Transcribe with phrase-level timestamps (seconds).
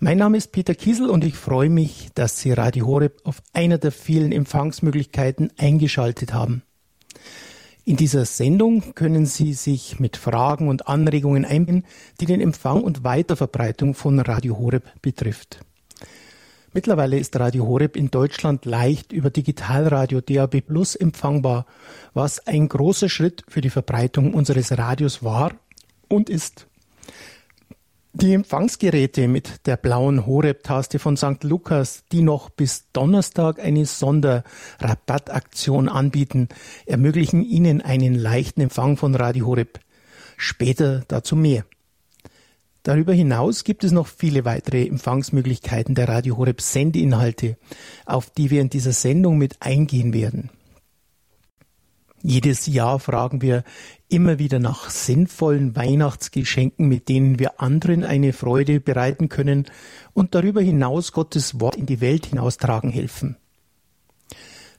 [0.00, 3.76] Mein Name ist Peter Kiesel und ich freue mich, dass Sie Radio Horeb auf einer
[3.76, 6.62] der vielen Empfangsmöglichkeiten eingeschaltet haben.
[7.84, 11.84] In dieser Sendung können Sie sich mit Fragen und Anregungen einbinden,
[12.20, 15.58] die den Empfang und Weiterverbreitung von Radio Horeb betrifft.
[16.72, 21.66] Mittlerweile ist Radio Horeb in Deutschland leicht über Digitalradio DAB Plus empfangbar,
[22.14, 25.52] was ein großer Schritt für die Verbreitung unseres Radios war
[26.06, 26.68] und ist.
[28.14, 31.44] Die Empfangsgeräte mit der blauen Horeb-Taste von St.
[31.44, 36.48] Lukas, die noch bis Donnerstag eine Sonderrabattaktion anbieten,
[36.84, 39.80] ermöglichen Ihnen einen leichten Empfang von Radio Horeb.
[40.36, 41.64] Später dazu mehr.
[42.82, 47.56] Darüber hinaus gibt es noch viele weitere Empfangsmöglichkeiten der Radio Horeb Sendeinhalte,
[48.04, 50.50] auf die wir in dieser Sendung mit eingehen werden.
[52.24, 53.64] Jedes Jahr fragen wir
[54.08, 59.66] immer wieder nach sinnvollen Weihnachtsgeschenken, mit denen wir anderen eine Freude bereiten können
[60.12, 63.36] und darüber hinaus Gottes Wort in die Welt hinaustragen helfen.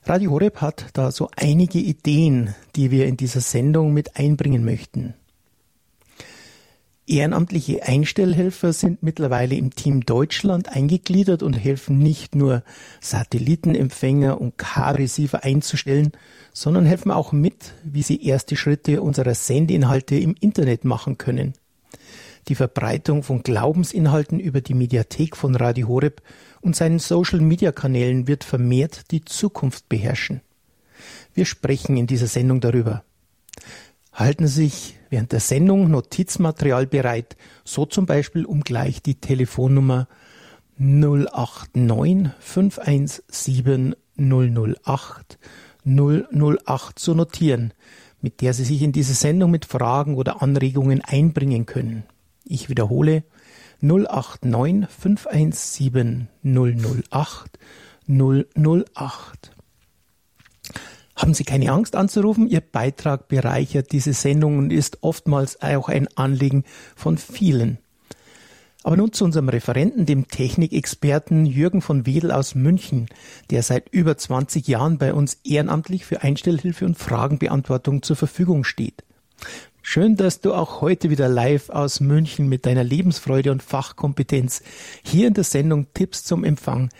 [0.04, 5.14] Radio Horeb hat da so einige Ideen, die wir in dieser Sendung mit einbringen möchten.
[7.06, 12.62] Ehrenamtliche Einstellhelfer sind mittlerweile im Team Deutschland eingegliedert und helfen nicht nur
[13.02, 16.12] Satellitenempfänger und K-Receiver einzustellen,
[16.54, 21.52] sondern helfen auch mit, wie sie erste Schritte unserer Sendeinhalte im Internet machen können.
[22.48, 26.22] Die Verbreitung von Glaubensinhalten über die Mediathek von Radio Horeb
[26.62, 30.40] und seinen Social-Media-Kanälen wird vermehrt die Zukunft beherrschen.
[31.34, 33.04] Wir sprechen in dieser Sendung darüber.
[34.14, 40.06] Halten Sie sich während der Sendung Notizmaterial bereit, so zum Beispiel um gleich die Telefonnummer
[40.78, 45.38] 089 517 008
[45.84, 47.74] 008 zu notieren,
[48.20, 52.04] mit der Sie sich in diese Sendung mit Fragen oder Anregungen einbringen können.
[52.44, 53.24] Ich wiederhole
[53.80, 57.58] 089 517 008
[58.06, 59.53] 008.
[61.16, 62.48] Haben Sie keine Angst anzurufen?
[62.48, 66.64] Ihr Beitrag bereichert diese Sendung und ist oftmals auch ein Anliegen
[66.96, 67.78] von vielen.
[68.82, 73.06] Aber nun zu unserem Referenten, dem Technikexperten Jürgen von Wedel aus München,
[73.50, 79.02] der seit über 20 Jahren bei uns ehrenamtlich für Einstellhilfe und Fragenbeantwortung zur Verfügung steht.
[79.80, 84.62] Schön, dass du auch heute wieder live aus München mit deiner Lebensfreude und Fachkompetenz
[85.02, 86.90] hier in der Sendung Tipps zum Empfang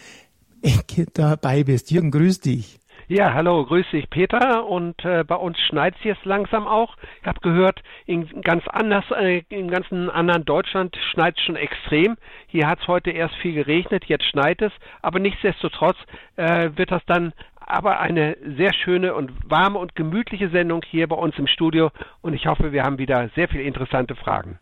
[1.14, 1.90] dabei bist.
[1.90, 2.78] Jürgen, grüß dich.
[3.06, 6.96] Ja, hallo, grüß dich Peter und äh, bei uns schneit es jetzt langsam auch.
[7.20, 12.16] Ich habe gehört, in ganz anders, äh, im ganzen anderen Deutschland schneit es schon extrem.
[12.46, 14.72] Hier hat es heute erst viel geregnet, jetzt schneit es,
[15.02, 15.98] aber nichtsdestotrotz
[16.36, 21.16] äh, wird das dann aber eine sehr schöne und warme und gemütliche Sendung hier bei
[21.16, 21.90] uns im Studio
[22.22, 24.58] und ich hoffe, wir haben wieder sehr viele interessante Fragen.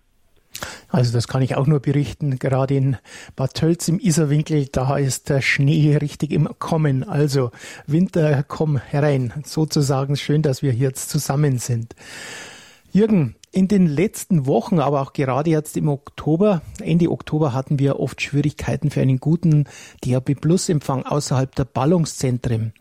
[0.89, 2.39] Also das kann ich auch nur berichten.
[2.39, 2.97] Gerade in
[3.37, 7.05] Bad Tölz im Isarwinkel, da ist der Schnee richtig im Kommen.
[7.05, 7.51] Also
[7.87, 9.33] Winter, komm herein.
[9.45, 11.95] Sozusagen schön, dass wir jetzt zusammen sind.
[12.93, 18.01] Jürgen, in den letzten Wochen, aber auch gerade jetzt im Oktober, Ende Oktober hatten wir
[18.01, 19.67] oft Schwierigkeiten für einen guten
[20.03, 22.73] DAB Plus Empfang außerhalb der Ballungszentren.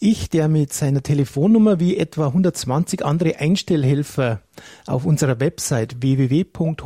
[0.00, 4.40] Ich, der mit seiner Telefonnummer wie etwa 120 andere Einstellhelfer
[4.86, 6.78] auf unserer Website www.horeb.org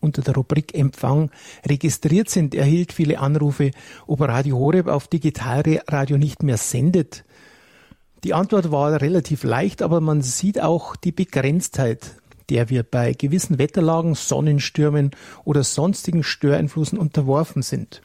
[0.00, 1.32] unter der Rubrik Empfang
[1.66, 3.72] registriert sind, erhielt viele Anrufe,
[4.06, 7.24] ob Radio Horeb auf Digitalradio nicht mehr sendet.
[8.22, 12.14] Die Antwort war relativ leicht, aber man sieht auch die Begrenztheit,
[12.48, 15.10] der wir bei gewissen Wetterlagen, Sonnenstürmen
[15.44, 18.02] oder sonstigen Störeinflüssen unterworfen sind.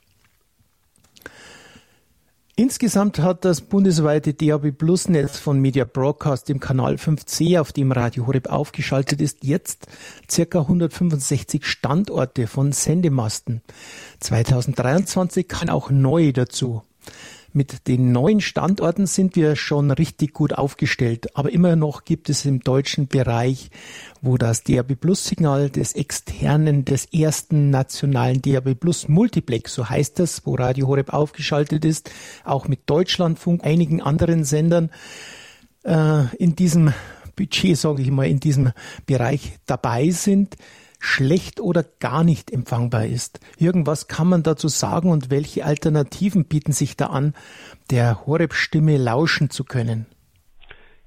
[2.56, 7.92] Insgesamt hat das bundesweite DAB Plus Netz von Media Broadcast im Kanal 5C, auf dem
[7.92, 9.88] Radio Horeb aufgeschaltet ist, jetzt
[10.30, 13.64] circa 165 Standorte von Sendemasten.
[14.20, 16.84] 2023 kann auch neu dazu.
[17.56, 22.46] Mit den neuen Standorten sind wir schon richtig gut aufgestellt, aber immer noch gibt es
[22.46, 23.70] im deutschen Bereich,
[24.24, 30.18] wo das DAB Plus Signal des externen, des ersten nationalen DAB Plus Multiplex, so heißt
[30.18, 32.10] das, wo Radio Horeb aufgeschaltet ist,
[32.44, 34.90] auch mit Deutschlandfunk, einigen anderen Sendern,
[35.84, 36.92] äh, in diesem
[37.36, 38.72] Budget, sage ich mal, in diesem
[39.06, 40.58] Bereich dabei sind
[41.04, 43.42] schlecht oder gar nicht empfangbar ist.
[43.58, 47.34] Irgendwas kann man dazu sagen und welche Alternativen bieten sich da an,
[47.90, 50.06] der Horeb-Stimme lauschen zu können?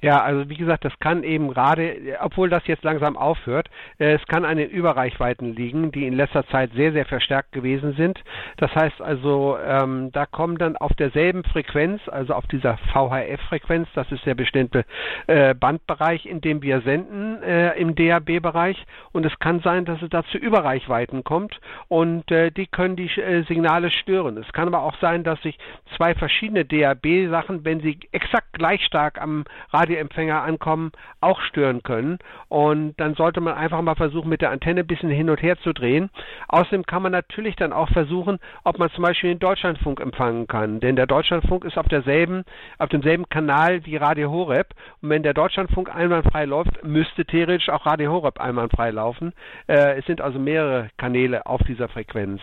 [0.06, 3.69] Ja, also wie gesagt, das kann eben gerade, obwohl das jetzt langsam aufhört,
[3.99, 7.94] äh, es kann an den Überreichweiten liegen, die in letzter Zeit sehr, sehr verstärkt gewesen
[7.94, 8.23] sind.
[8.58, 14.12] Das heißt also, ähm, da kommen dann auf derselben Frequenz, also auf dieser VHF-Frequenz, das
[14.12, 14.85] ist der bestimmte
[15.26, 20.11] äh, Bandbereich, in dem wir senden äh, im DAB-Bereich und es kann sein, dass es
[20.11, 21.58] da zu Überreichweiten kommt
[21.88, 24.37] und äh, die können die äh, Signale stören.
[24.37, 25.58] Es kann aber auch sein, dass sich
[25.97, 29.43] zwei verschiedene DAB-Sachen, wenn sie exakt gleich stark am
[29.73, 32.19] Radio Radioempfänger ankommen, auch stören können.
[32.48, 35.58] Und dann sollte man einfach mal versuchen, mit der Antenne ein bisschen hin und her
[35.58, 36.10] zu drehen.
[36.48, 40.81] Außerdem kann man natürlich dann auch versuchen, ob man zum Beispiel den Deutschlandfunk empfangen kann.
[40.81, 42.44] Denn der Deutschlandfunk ist auf derselben,
[42.78, 44.69] auf demselben Kanal wie Radio Horeb.
[45.00, 49.32] Und wenn der Deutschlandfunk einwandfrei läuft, müsste theoretisch auch Radio Horeb einwandfrei laufen.
[49.66, 52.40] Äh, es sind also mehrere Kanäle auf dieser Frequenz.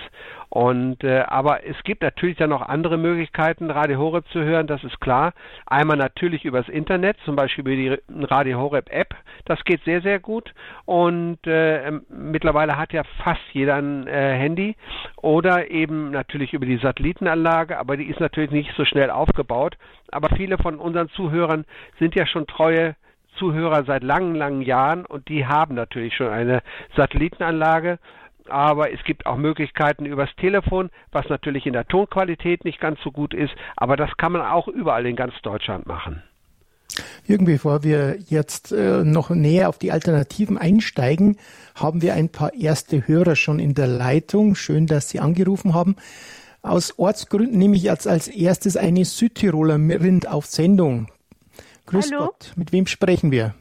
[0.50, 4.84] Und äh, aber es gibt natürlich dann noch andere Möglichkeiten, Radio Horeb zu hören, das
[4.84, 5.34] ist klar.
[5.66, 9.16] Einmal natürlich übers Internet, zum Beispiel über die Radio Horeb App.
[9.46, 10.54] Das geht sehr, sehr gut.
[10.86, 14.76] Und äh, mittlerweile hat ja fast jeder ein äh, Handy.
[15.18, 19.78] Oder eben natürlich über die Satellitenanlage, aber die ist natürlich nicht so schnell aufgebaut.
[20.12, 21.66] Aber viele von unseren Zuhörern
[22.00, 22.96] sind ja schon treue
[23.38, 26.62] Zuhörer seit langen, langen Jahren und die haben natürlich schon eine
[26.96, 27.98] Satellitenanlage
[28.50, 33.12] aber es gibt auch Möglichkeiten übers Telefon, was natürlich in der Tonqualität nicht ganz so
[33.12, 36.24] gut ist, aber das kann man auch überall in ganz Deutschland machen.
[37.26, 41.38] Jürgen, bevor wir jetzt äh, noch näher auf die Alternativen einsteigen,
[41.76, 44.56] haben wir ein paar erste Hörer schon in der Leitung.
[44.56, 45.96] Schön, dass Sie angerufen haben.
[46.62, 51.08] Aus Ortsgründen nehme ich jetzt als erstes eine Südtirolerin auf Sendung.
[51.88, 52.26] Grüß Hallo.
[52.28, 53.56] Gott, mit wem sprechen wir?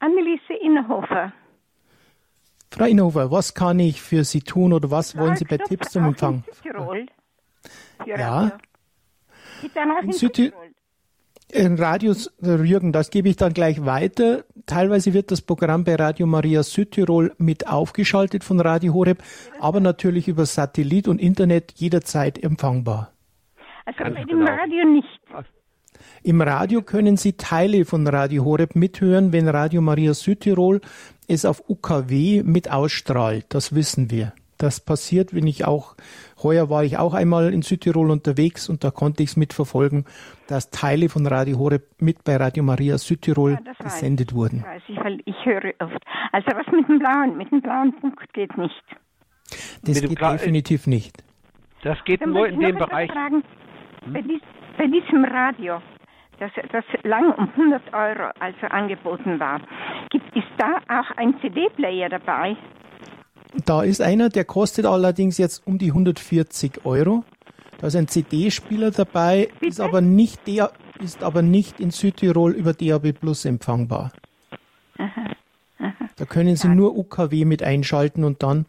[0.00, 1.32] Anneliese Inhofer.
[2.70, 6.06] Frau Inhofer, was kann ich für Sie tun oder was wollen Sie bei Tipps zum
[6.06, 6.42] Empfang?
[6.52, 7.06] Südtirol.
[8.04, 8.58] Ja.
[10.02, 10.63] In Südtirol.
[11.54, 14.42] In Radios, Jürgen, das gebe ich dann gleich weiter.
[14.66, 19.22] Teilweise wird das Programm bei Radio Maria Südtirol mit aufgeschaltet von Radio Horeb,
[19.60, 23.12] aber natürlich über Satellit und Internet jederzeit empfangbar.
[23.84, 25.06] Also bei dem Radio nicht.
[26.24, 30.80] Im Radio können Sie Teile von Radio Horeb mithören, wenn Radio Maria Südtirol
[31.28, 33.46] es auf UKW mit ausstrahlt.
[33.50, 34.32] Das wissen wir.
[34.58, 35.94] Das passiert, wenn ich auch,
[36.44, 40.04] heuer war ich auch einmal in Südtirol unterwegs und da konnte ich es mitverfolgen,
[40.46, 44.62] dass Teile von Radio Horeb mit bei Radio Maria Südtirol ja, gesendet weiß, wurden.
[44.62, 46.04] Weiß ich, weil ich höre oft.
[46.32, 48.84] Also was mit dem blauen, mit dem blauen Punkt geht nicht.
[49.82, 51.24] Das geht definitiv nicht.
[51.82, 53.10] Das geht nur in dem Bereich.
[53.10, 53.42] Fragen,
[54.04, 54.12] hm?
[54.12, 54.40] bei, dies,
[54.78, 55.80] bei diesem Radio,
[56.38, 59.60] das, das lang um 100 Euro also angeboten war.
[60.10, 62.56] Gibt es da auch ein CD-Player dabei?
[63.64, 67.24] Da ist einer, der kostet allerdings jetzt um die 140 Euro.
[67.80, 70.72] Da ist ein CD-Spieler dabei, ist aber, nicht der,
[71.02, 74.12] ist aber nicht in Südtirol über DAB Plus empfangbar.
[74.98, 75.30] Aha,
[75.78, 76.08] aha.
[76.16, 78.66] Da können Sie nur UKW mit einschalten und dann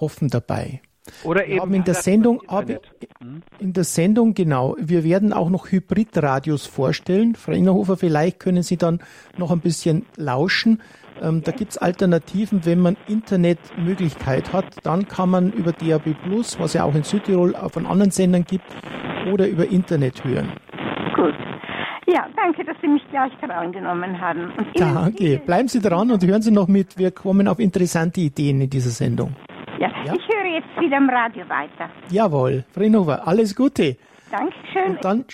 [0.00, 0.80] hoffen dabei.
[1.22, 3.42] Oder eben haben in der Sendung, hm?
[3.58, 4.76] in der Sendung genau.
[4.78, 7.34] Wir werden auch noch Hybridradios vorstellen.
[7.34, 9.00] Frau Innerhofer, vielleicht können Sie dann
[9.36, 10.82] noch ein bisschen lauschen.
[11.22, 16.58] Ähm, da gibt es Alternativen, wenn man Internetmöglichkeit hat, dann kann man über DAB Plus,
[16.58, 18.64] was ja auch in Südtirol von anderen Sendern gibt,
[19.32, 20.52] oder über Internet hören.
[21.14, 21.34] Gut.
[22.06, 24.52] Ja, danke, dass Sie mich gleich dran genommen haben.
[24.74, 25.38] danke.
[25.44, 26.96] Bleiben Sie dran und hören Sie noch mit.
[26.96, 29.34] Wir kommen auf interessante Ideen in dieser Sendung.
[29.78, 30.14] Ja, ja?
[30.14, 31.90] ich höre jetzt wieder im Radio weiter.
[32.10, 33.96] Jawohl, Frinova, alles Gute.
[34.30, 34.92] Dankeschön.
[34.92, 35.24] Und dann,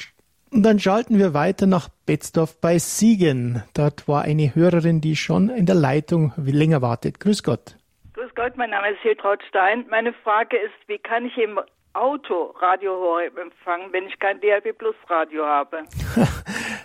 [0.51, 3.63] und dann schalten wir weiter nach Betzdorf bei Siegen.
[3.73, 7.21] Dort war eine Hörerin, die schon in der Leitung länger wartet.
[7.21, 7.79] Grüß Gott.
[8.13, 9.87] Grüß Gott, mein Name ist Hiltraud Stein.
[9.89, 11.59] Meine Frage ist, wie kann ich im
[11.95, 15.83] Auto Radio Horeb empfangen, wenn ich kein DRB Plus Radio habe?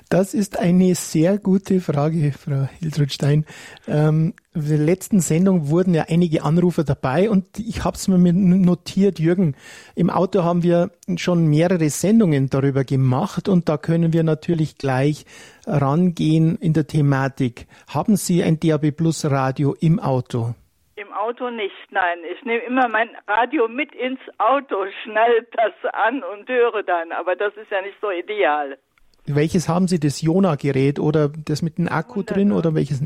[0.10, 3.46] Das ist eine sehr gute Frage, Frau Hiltrud Stein.
[3.90, 8.18] Ähm, in der letzten Sendung wurden ja einige Anrufer dabei und ich habe es mir
[8.32, 9.56] notiert, Jürgen.
[9.96, 15.26] Im Auto haben wir schon mehrere Sendungen darüber gemacht und da können wir natürlich gleich
[15.66, 17.68] rangehen in der Thematik.
[17.90, 20.56] Haben Sie ein DAB Plus Radio im Auto?
[20.98, 22.18] Im Auto nicht, nein.
[22.34, 27.36] Ich nehme immer mein Radio mit ins Auto, schnell das an und höre dann, aber
[27.36, 28.80] das ist ja nicht so ideal.
[29.28, 33.04] Welches haben Sie, das Jona-Gerät oder das mit dem Akku drin oder welches?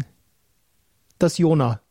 [1.20, 1.82] Das Jona.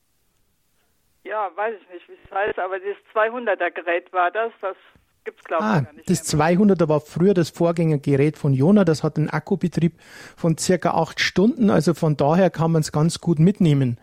[1.25, 4.76] Ja, weiß ich nicht, wie es heißt, aber das 200er Gerät war das, das
[5.25, 6.09] gibt es glaube ah, ich gar nicht.
[6.09, 10.00] Das 200er war früher das Vorgängergerät von Jona, das hat einen Akkubetrieb
[10.35, 13.99] von circa acht Stunden, also von daher kann man es ganz gut mitnehmen.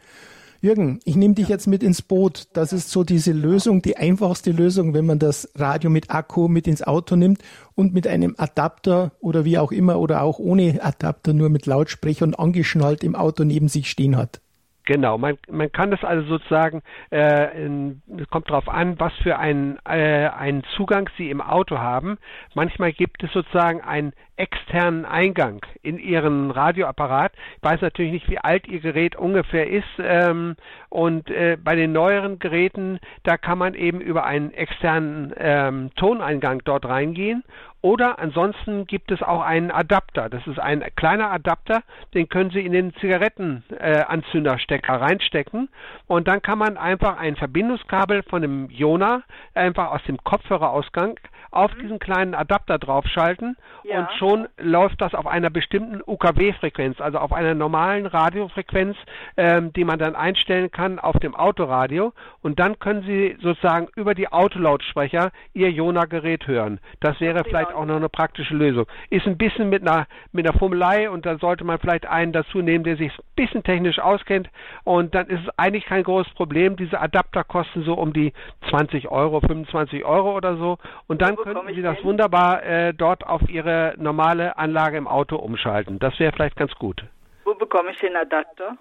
[0.59, 2.47] Jürgen, ich nehme dich jetzt mit ins Boot.
[2.53, 6.67] Das ist so diese Lösung, die einfachste Lösung, wenn man das Radio mit Akku mit
[6.67, 7.43] ins Auto nimmt
[7.75, 12.33] und mit einem Adapter oder wie auch immer oder auch ohne Adapter nur mit Lautsprechern
[12.33, 14.41] angeschnallt im Auto neben sich stehen hat.
[14.87, 19.77] Genau, man, man kann das also sozusagen, äh, in, kommt darauf an, was für einen,
[19.83, 22.17] äh, einen Zugang Sie im Auto haben.
[22.55, 27.33] Manchmal gibt es sozusagen einen externen Eingang in Ihren Radioapparat.
[27.57, 29.85] Ich weiß natürlich nicht, wie alt Ihr Gerät ungefähr ist.
[29.99, 30.55] Ähm,
[30.89, 36.61] und äh, bei den neueren Geräten, da kann man eben über einen externen ähm, Toneingang
[36.63, 37.43] dort reingehen
[37.81, 40.29] oder ansonsten gibt es auch einen Adapter.
[40.29, 45.69] Das ist ein kleiner Adapter, den können Sie in den Zigarettenanzünderstecker äh, reinstecken
[46.07, 49.21] und dann kann man einfach ein Verbindungskabel von dem Jona
[49.53, 51.19] einfach aus dem Kopfhörerausgang
[51.51, 51.79] auf mhm.
[51.79, 53.99] diesen kleinen Adapter draufschalten ja.
[53.99, 54.26] und schon
[54.57, 58.97] läuft das auf einer bestimmten UKW-Frequenz, also auf einer normalen Radiofrequenz,
[59.35, 64.15] ähm, die man dann einstellen kann auf dem Autoradio und dann können Sie sozusagen über
[64.15, 66.79] die Autolautsprecher Ihr Jona-Gerät hören.
[67.01, 68.85] Das wäre vielleicht vielleicht auch noch eine praktische Lösung.
[69.09, 72.59] Ist ein bisschen mit einer, mit einer Fummelei und da sollte man vielleicht einen dazu
[72.59, 74.49] nehmen, der sich ein bisschen technisch auskennt
[74.83, 76.75] und dann ist es eigentlich kein großes Problem.
[76.75, 78.33] Diese Adapter kosten so um die
[78.69, 83.47] 20 Euro, 25 Euro oder so und dann könnten Sie das wunderbar äh, dort auf
[83.49, 85.99] Ihre normale Anlage im Auto umschalten.
[85.99, 87.03] Das wäre vielleicht ganz gut.
[87.45, 88.77] Wo bekomme ich den Adapter?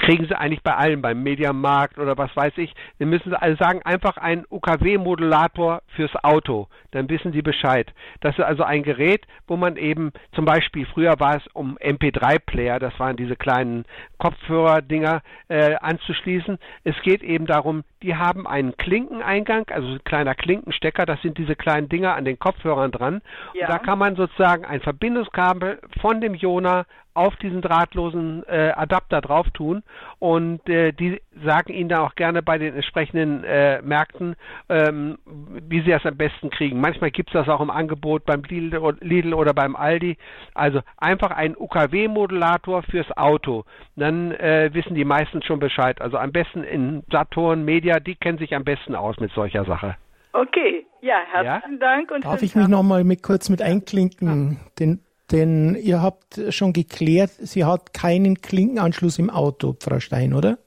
[0.00, 2.74] kriegen sie eigentlich bei allen, beim Mediamarkt oder was weiß ich.
[2.98, 6.68] Dann müssen sie also sagen, einfach ein UKW-Modulator fürs Auto.
[6.92, 7.92] Dann wissen sie Bescheid.
[8.20, 12.78] Das ist also ein Gerät, wo man eben zum Beispiel, früher war es um MP3-Player,
[12.78, 13.84] das waren diese kleinen
[14.18, 16.58] Kopfhörer-Dinger, äh, anzuschließen.
[16.84, 21.56] Es geht eben darum, die haben einen Klinkeneingang, also ein kleiner Klinkenstecker, das sind diese
[21.56, 23.20] kleinen Dinger an den Kopfhörern dran.
[23.52, 23.66] Ja.
[23.66, 29.20] Und da kann man sozusagen ein Verbindungskabel von dem Jona auf diesen drahtlosen äh, Adapter
[29.20, 29.82] drauf tun
[30.20, 34.36] und äh, die sagen Ihnen dann auch gerne bei den entsprechenden äh, Märkten,
[34.68, 36.80] ähm, wie Sie das am besten kriegen.
[36.80, 40.16] Manchmal gibt es das auch im Angebot beim Lidl oder beim Aldi.
[40.54, 43.64] Also einfach ein UKW-Modulator fürs Auto.
[43.96, 46.00] Dann äh, wissen die meisten schon Bescheid.
[46.00, 49.96] Also am besten in Saturn, Media, die kennen sich am besten aus mit solcher Sache.
[50.32, 51.78] Okay, ja, herzlichen ja?
[51.78, 52.10] Dank.
[52.10, 54.52] Und Darf ich mich nochmal mit, kurz mit einklinken?
[54.52, 54.70] Ja.
[54.78, 55.00] Den
[55.32, 60.58] denn ihr habt schon geklärt, sie hat keinen Klinkenanschluss im Auto, Frau Stein, oder?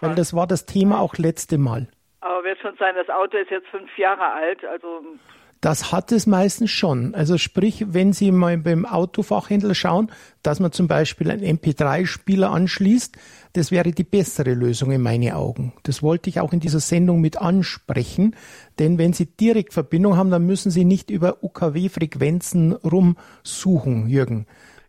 [0.00, 1.88] Weil das war das Thema auch letzte Mal.
[2.20, 5.02] Aber wird schon sein, das Auto ist jetzt fünf Jahre alt, also
[5.60, 7.14] das hat es meistens schon.
[7.14, 10.10] Also sprich, wenn Sie mal beim Autofachhändler schauen,
[10.42, 13.18] dass man zum Beispiel einen MP3-Spieler anschließt,
[13.54, 15.72] das wäre die bessere Lösung in meinen Augen.
[15.82, 18.36] Das wollte ich auch in dieser Sendung mit ansprechen,
[18.78, 24.46] denn wenn Sie Direktverbindung haben, dann müssen Sie nicht über UKW-Frequenzen rumsuchen, Jürgen.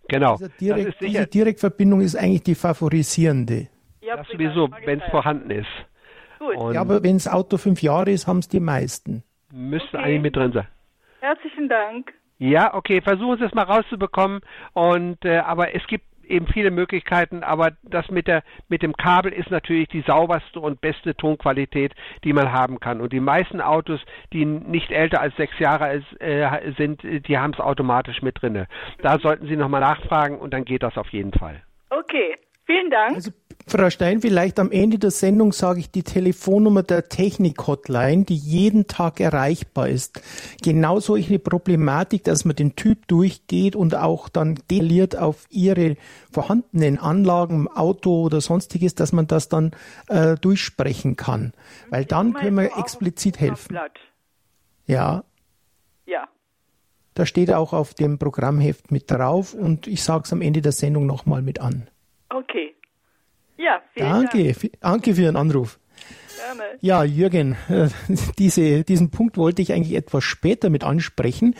[0.07, 0.37] Genau.
[0.59, 3.69] Direkt, diese Direktverbindung ist eigentlich die favorisierende.
[4.09, 5.67] Ja, das sowieso, wenn es vorhanden ist.
[6.39, 6.73] Gut.
[6.73, 9.23] Ja, aber wenn das Auto fünf Jahre ist, haben es die meisten.
[9.51, 10.05] Müsste okay.
[10.05, 10.67] eigentlich mit drin sein.
[11.19, 12.13] Herzlichen Dank.
[12.39, 14.41] Ja, okay, versuchen Sie es mal rauszubekommen.
[14.73, 19.31] Und äh, aber es gibt eben viele Möglichkeiten, aber das mit der mit dem Kabel
[19.31, 23.01] ist natürlich die sauberste und beste Tonqualität, die man haben kann.
[23.01, 23.99] Und die meisten Autos,
[24.33, 28.67] die nicht älter als sechs Jahre ist, äh, sind, die haben es automatisch mit drinne.
[29.03, 31.61] Da sollten Sie nochmal nachfragen und dann geht das auf jeden Fall.
[31.91, 32.35] Okay,
[32.69, 33.15] vielen Dank.
[33.15, 33.31] Also
[33.69, 38.87] Frau Stein, vielleicht am Ende der Sendung sage ich die Telefonnummer der Technik-Hotline, die jeden
[38.87, 40.21] Tag erreichbar ist.
[40.63, 45.97] Genau solche Problematik, dass man den Typ durchgeht und auch dann detailliert auf Ihre
[46.31, 49.71] vorhandenen Anlagen, Auto oder sonstiges, dass man das dann
[50.07, 51.53] äh, durchsprechen kann.
[51.91, 53.77] Weil dann können wir explizit helfen.
[54.87, 55.23] Ja.
[56.07, 56.27] Ja.
[57.13, 60.71] Da steht auch auf dem Programmheft mit drauf und ich sage es am Ende der
[60.71, 61.87] Sendung nochmal mit an.
[62.29, 62.75] Okay.
[63.57, 64.53] Ja, vielen Danke.
[64.53, 64.71] Dank.
[64.81, 65.79] Danke für Ihren Anruf.
[66.39, 66.63] Gerne.
[66.81, 67.89] Ja, Jürgen, äh,
[68.37, 71.55] diese, diesen Punkt wollte ich eigentlich etwas später mit ansprechen.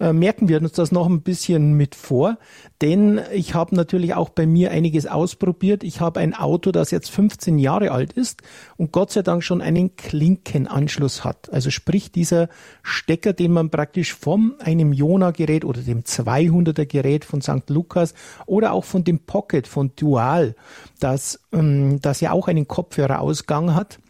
[0.00, 2.36] Äh, merken wir uns das noch ein bisschen mit vor,
[2.82, 5.84] denn ich habe natürlich auch bei mir einiges ausprobiert.
[5.84, 8.42] Ich habe ein Auto, das jetzt 15 Jahre alt ist
[8.76, 11.52] und Gott sei Dank schon einen Klinkenanschluss hat.
[11.52, 12.48] Also sprich dieser
[12.82, 17.70] Stecker, den man praktisch von einem Jona-Gerät oder dem 200er Gerät von St.
[17.70, 18.14] Lukas
[18.46, 20.56] oder auch von dem Pocket von Dual,
[20.98, 24.00] das, ähm, das ja auch einen Kopfhörerausgang hat,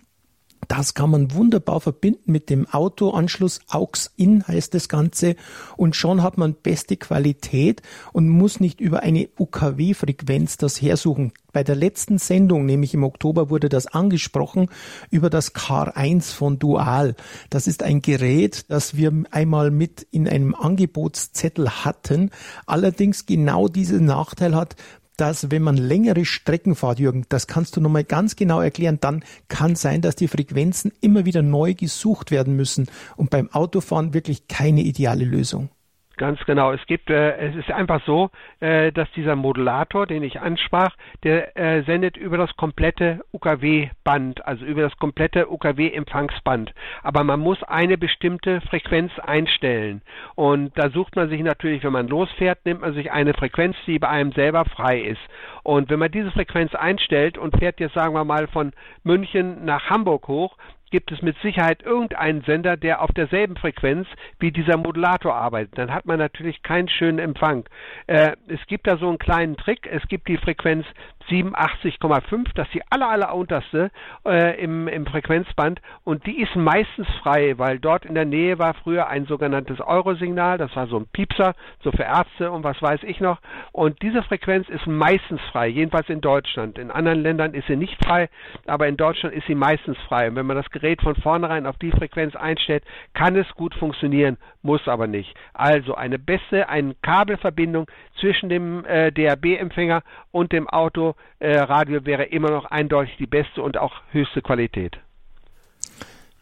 [0.68, 3.60] das kann man wunderbar verbinden mit dem Autoanschluss.
[3.68, 5.36] AUX-In heißt das Ganze.
[5.76, 11.32] Und schon hat man beste Qualität und muss nicht über eine UKW-Frequenz das hersuchen.
[11.52, 14.68] Bei der letzten Sendung, nämlich im Oktober, wurde das angesprochen
[15.10, 17.14] über das Car 1 von Dual.
[17.48, 22.30] Das ist ein Gerät, das wir einmal mit in einem Angebotszettel hatten.
[22.66, 24.74] Allerdings genau diesen Nachteil hat,
[25.16, 29.24] dass wenn man längere Strecken fährt, Jürgen, das kannst du nochmal ganz genau erklären, dann
[29.48, 34.48] kann sein, dass die Frequenzen immer wieder neu gesucht werden müssen und beim Autofahren wirklich
[34.48, 35.68] keine ideale Lösung.
[36.16, 36.72] Ganz genau.
[36.72, 38.30] Es gibt, äh, es ist einfach so,
[38.60, 40.94] äh, dass dieser Modulator, den ich ansprach,
[41.24, 46.72] der äh, sendet über das komplette UKW-Band, also über das komplette UKW-Empfangsband.
[47.02, 50.02] Aber man muss eine bestimmte Frequenz einstellen.
[50.36, 53.98] Und da sucht man sich natürlich, wenn man losfährt, nimmt man sich eine Frequenz, die
[53.98, 55.22] bei einem selber frei ist.
[55.64, 59.90] Und wenn man diese Frequenz einstellt und fährt jetzt, sagen wir mal, von München nach
[59.90, 60.56] Hamburg hoch,
[60.94, 64.06] gibt es mit Sicherheit irgendeinen Sender, der auf derselben Frequenz
[64.38, 65.76] wie dieser Modulator arbeitet.
[65.76, 67.64] Dann hat man natürlich keinen schönen Empfang.
[68.06, 69.88] Äh, es gibt da so einen kleinen Trick.
[69.90, 70.86] Es gibt die Frequenz
[71.30, 73.90] 87,5, das ist die aller, aller unterste
[74.26, 78.74] äh, im, im Frequenzband und die ist meistens frei, weil dort in der Nähe war
[78.74, 83.02] früher ein sogenanntes Eurosignal, das war so ein Piepser, so für Ärzte und was weiß
[83.04, 83.38] ich noch
[83.72, 86.78] und diese Frequenz ist meistens frei, jedenfalls in Deutschland.
[86.78, 88.28] In anderen Ländern ist sie nicht frei,
[88.66, 91.78] aber in Deutschland ist sie meistens frei und wenn man das Gerät von vornherein auf
[91.78, 95.34] die Frequenz einstellt, kann es gut funktionieren, muss aber nicht.
[95.52, 97.86] Also eine beste, eine Kabelverbindung
[98.20, 103.62] zwischen dem äh, DAB-Empfänger und dem Auto äh, Radio wäre immer noch eindeutig die beste
[103.62, 104.98] und auch höchste Qualität.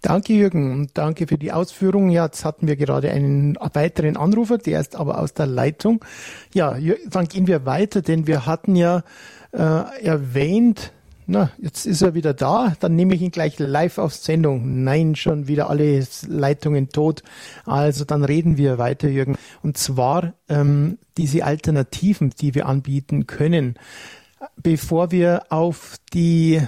[0.03, 2.11] Danke, Jürgen, und danke für die Ausführungen.
[2.11, 6.05] Ja, jetzt hatten wir gerade einen weiteren Anrufer, der ist aber aus der Leitung.
[6.53, 6.77] Ja,
[7.09, 9.05] dann gehen wir weiter, denn wir hatten ja
[9.53, 10.93] äh, erwähnt,
[11.27, 14.83] na, jetzt ist er wieder da, dann nehme ich ihn gleich live auf Sendung.
[14.83, 17.23] Nein, schon wieder alle Leitungen tot.
[17.65, 19.39] Also dann reden wir weiter, Jürgen.
[19.63, 23.77] Und zwar ähm, diese Alternativen, die wir anbieten können.
[24.57, 26.61] Bevor wir auf die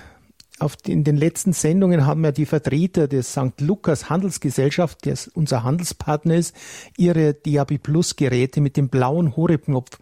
[0.60, 3.60] auf die, in den letzten Sendungen haben ja die Vertreter des St.
[3.60, 6.54] Lukas Handelsgesellschaft, der unser Handelspartner ist,
[6.96, 9.98] ihre DAB Plus Geräte mit dem blauen Horeb-Knopf,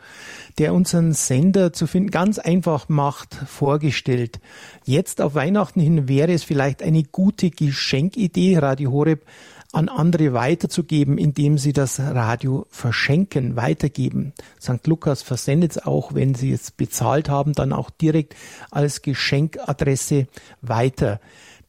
[0.59, 4.41] der unseren Sender zu finden ganz einfach macht, vorgestellt.
[4.85, 9.25] Jetzt auf Weihnachten hin wäre es vielleicht eine gute Geschenkidee, Radio Horeb
[9.73, 14.35] an andere weiterzugeben, indem sie das Radio verschenken, weitergeben.
[14.61, 14.87] St.
[14.87, 18.37] Lukas versendet es auch, wenn sie es bezahlt haben, dann auch direkt
[18.71, 20.29] als Geschenkadresse
[20.61, 21.20] weiter.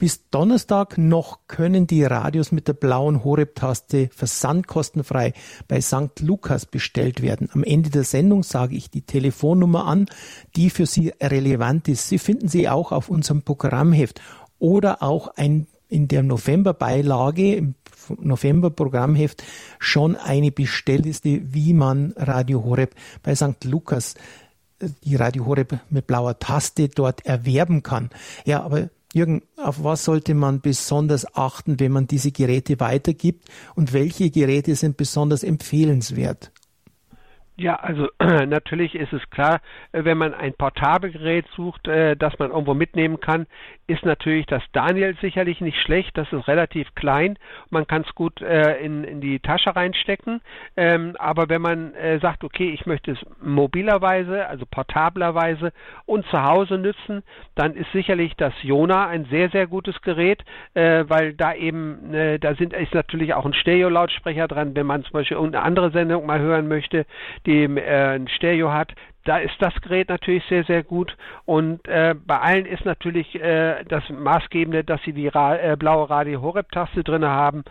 [0.04, 5.32] Bis Donnerstag noch können die Radios mit der blauen Horeb-Taste versandkostenfrei
[5.70, 6.20] bei St.
[6.20, 7.50] Lukas bestellt werden.
[7.54, 10.08] Am Ende der Sendung sage ich die Telefonnummer an,
[10.58, 12.10] die für Sie relevant ist.
[12.10, 14.20] Sie finden sie auch auf unserem Programmheft
[14.60, 17.76] oder auch ein in der Novemberbeilage im
[18.20, 19.44] November-Programmheft
[19.80, 23.64] schon eine Bestellliste, wie man Radio Horeb bei St.
[23.64, 24.16] Lukas,
[24.80, 28.10] äh, die Radio Horeb mit blauer Taste dort erwerben kann.
[28.46, 33.94] Ja, aber Jürgen, auf was sollte man besonders achten, wenn man diese Geräte weitergibt und
[33.94, 36.52] welche Geräte sind besonders empfehlenswert?
[37.56, 39.62] Ja, also natürlich ist es klar,
[39.92, 43.46] äh, wenn man ein Portabelgerät sucht, äh, das man irgendwo mitnehmen kann,
[43.86, 46.18] ist natürlich das Daniel sicherlich nicht schlecht.
[46.18, 47.38] Das ist relativ klein.
[47.70, 50.42] Man kann es gut äh, in, in die Tasche reinstecken.
[50.76, 55.72] Ähm, aber wenn man sagt, okay, ich möchte es mobilerweise, also portablerweise
[56.06, 57.24] und zu Hause nützen,
[57.56, 62.74] dann ist sicherlich das Jona ein sehr, sehr gutes Gerät, weil da eben, da sind,
[62.74, 66.68] ist natürlich auch ein Stereo-Lautsprecher dran, wenn man zum Beispiel irgendeine andere Sendung mal hören
[66.68, 67.06] möchte
[67.46, 68.94] die äh, ein Stereo hat,
[69.26, 71.16] da ist das Gerät natürlich sehr, sehr gut.
[71.46, 76.10] Und äh, bei allen ist natürlich äh, das Maßgebende, dass sie die Ra äh, blaue
[76.10, 77.64] Radio Horeb-Taste drin haben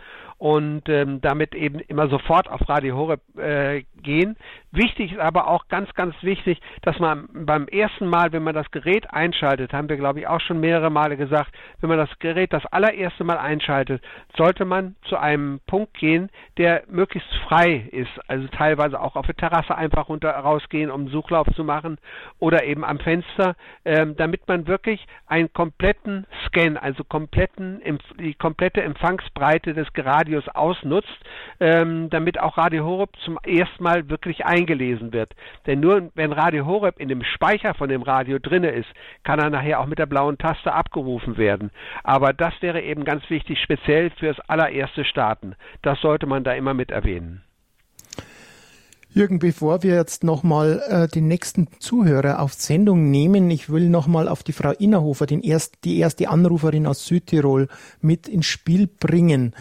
[0.43, 4.35] und ähm, damit eben immer sofort auf Radio Horeb äh, gehen.
[4.71, 8.69] Wichtig ist aber auch ganz, ganz wichtig, dass man beim ersten Mal, wenn man das
[8.71, 12.51] Gerät einschaltet, haben wir glaube ich auch schon mehrere Male gesagt, wenn man das Gerät
[12.51, 14.03] das allererste Mal einschaltet,
[14.35, 18.11] sollte man zu einem Punkt gehen, der möglichst frei ist.
[18.27, 21.99] Also teilweise auch auf der Terrasse einfach runter rausgehen, um Suchlauf zu machen
[22.39, 27.81] oder eben am Fenster, ähm, damit man wirklich einen kompletten Scan, also kompletten,
[28.19, 31.19] die komplette Empfangsbreite des Radios Radios ausnutzt,
[31.59, 35.33] ähm, damit auch Radio Horeb zum ersten Mal wirklich eingelesen wird.
[35.67, 38.89] Denn nur wenn Radio Horeb in dem Speicher von dem Radio drinne ist,
[39.23, 41.71] kann er nachher auch mit der blauen Taste abgerufen werden.
[42.03, 45.55] Aber das wäre eben ganz wichtig, speziell fürs allererste Starten.
[45.81, 47.43] Das sollte man da immer mit erwähnen.
[49.15, 54.27] Jürgen, bevor wir jetzt nochmal äh, den nächsten Zuhörer auf Sendung nehmen, ich will nochmal
[54.27, 57.67] auf die Frau Innerhofer, den erst, die erste Anruferin aus Südtirol,
[58.01, 59.53] mit ins Spiel bringen.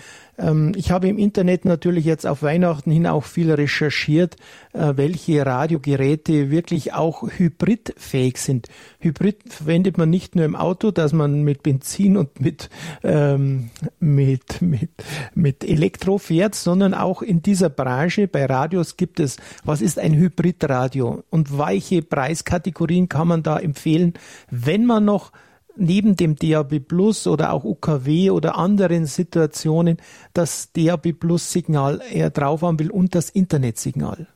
[0.42, 4.36] Ähm, ich habe im Internet natürlich jetzt auf Weihnachten hin auch viel recherchiert,
[4.72, 8.68] äh, welche Radiogeräte wirklich auch hybridfähig sind.
[8.98, 12.68] Hybrid verwendet man nicht nur im Auto, dass man mit Benzin und mit,
[13.02, 14.90] ähm, mit, mit,
[15.34, 20.14] mit Elektro fährt, sondern auch in dieser Branche bei Radios gibt es, was ist ein
[20.14, 24.14] Hybridradio und welche Preiskategorien kann man da empfehlen,
[24.50, 25.32] wenn man noch
[25.76, 29.98] neben dem DAB Plus oder auch UKW oder anderen Situationen
[30.34, 34.26] das DAB Plus Signal eher drauf haben will und das Internetsignal.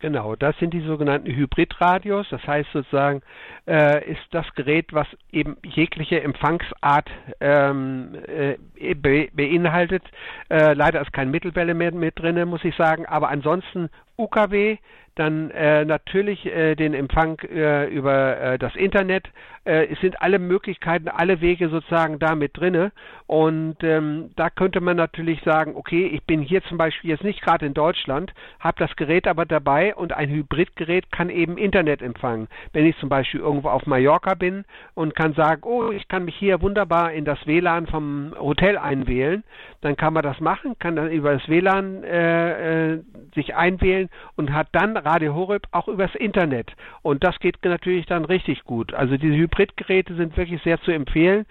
[0.00, 2.28] Genau, das sind die sogenannten Hybridradios.
[2.30, 3.20] Das heißt sozusagen,
[3.68, 10.02] äh, ist das Gerät, was eben jegliche Empfangsart ähm, äh, be beinhaltet.
[10.48, 13.04] Äh, leider ist kein Mittelwelle mehr mit drin, muss ich sagen.
[13.06, 14.78] Aber ansonsten UKW,
[15.18, 19.28] dann äh, natürlich äh, den Empfang äh, über äh, das Internet.
[19.64, 22.92] Äh, es sind alle Möglichkeiten, alle Wege sozusagen da mit drinne.
[23.26, 27.42] Und ähm, da könnte man natürlich sagen, okay, ich bin hier zum Beispiel jetzt nicht
[27.42, 32.46] gerade in Deutschland, habe das Gerät aber dabei und ein Hybridgerät kann eben Internet empfangen.
[32.72, 36.36] Wenn ich zum Beispiel irgendwo auf Mallorca bin und kann sagen, oh, ich kann mich
[36.36, 39.44] hier wunderbar in das WLAN vom Hotel einwählen,
[39.80, 43.02] dann kann man das machen, kann dann über das WLAN äh, äh,
[43.34, 46.72] sich einwählen und hat dann Radio Horeb auch übers Internet.
[47.02, 48.94] Und das geht natürlich dann richtig gut.
[48.94, 51.46] Also diese Hybridgeräte sind wirklich sehr zu empfehlen,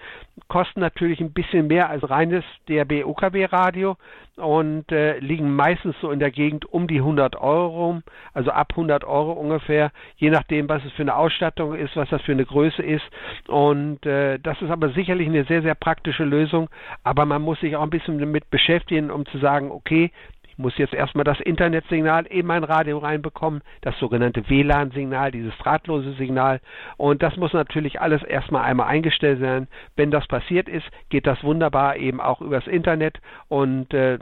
[0.48, 3.98] kosten natürlich ein bisschen mehr als reines DRB-UKW-Radio
[4.38, 8.02] und äh, liegen meistens so in der Gegend um die 100 Euro,
[8.34, 12.21] also ab 100 Euro ungefähr, je nachdem, was es für eine Ausstattung ist, was das
[12.21, 13.05] für eine Größe ist.
[13.47, 16.69] Und äh, das ist aber sicherlich eine sehr, sehr praktische Lösung.
[17.03, 20.12] Aber man muss sich auch ein bisschen damit beschäftigen, um zu sagen, okay,
[20.57, 26.60] muss jetzt erstmal das Internetsignal in mein Radio reinbekommen, das sogenannte WLAN-Signal, dieses drahtlose Signal.
[26.97, 29.67] Und das muss natürlich alles erstmal einmal eingestellt werden.
[29.95, 34.17] Wenn das passiert ist, geht das wunderbar eben auch übers Internet und äh,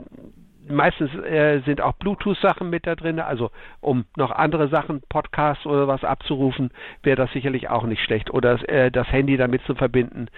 [0.68, 3.50] meistens äh, sind auch Bluetooth-Sachen mit da drin, also
[3.80, 6.70] um noch andere Sachen, Podcasts oder was abzurufen,
[7.02, 8.30] wäre das sicherlich auch nicht schlecht.
[8.30, 10.28] Oder äh, das Handy damit zu verbinden.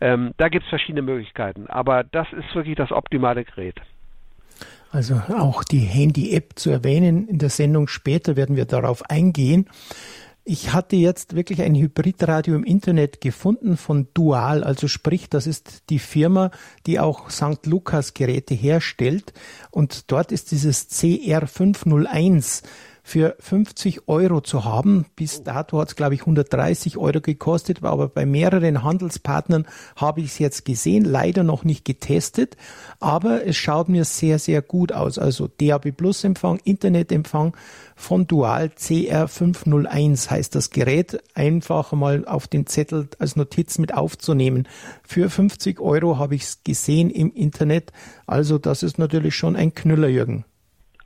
[0.00, 1.66] Ähm, da gibt es verschiedene Möglichkeiten.
[1.68, 3.80] Aber das ist wirklich das optimale Gerät.
[4.90, 7.28] Also auch die Handy-App zu erwähnen.
[7.28, 9.68] In der Sendung später werden wir darauf eingehen.
[10.50, 15.82] Ich hatte jetzt wirklich ein Hybridradio im Internet gefunden von Dual, also sprich, das ist
[15.90, 16.50] die Firma,
[16.86, 17.66] die auch St.
[17.66, 19.34] Lukas Geräte herstellt.
[19.70, 22.62] Und dort ist dieses CR501
[23.08, 25.06] für 50 Euro zu haben.
[25.16, 29.66] Bis dato hat es, glaube ich, 130 Euro gekostet, aber bei mehreren Handelspartnern
[29.96, 32.58] habe ich es jetzt gesehen, leider noch nicht getestet,
[33.00, 35.18] aber es schaut mir sehr, sehr gut aus.
[35.18, 37.56] Also DAB Plus Empfang, Internetempfang
[37.96, 44.68] von Dual CR501 heißt das Gerät, einfach mal auf den Zettel als Notiz mit aufzunehmen.
[45.02, 47.90] Für 50 Euro habe ich es gesehen im Internet,
[48.26, 50.44] also das ist natürlich schon ein Knüller, Jürgen.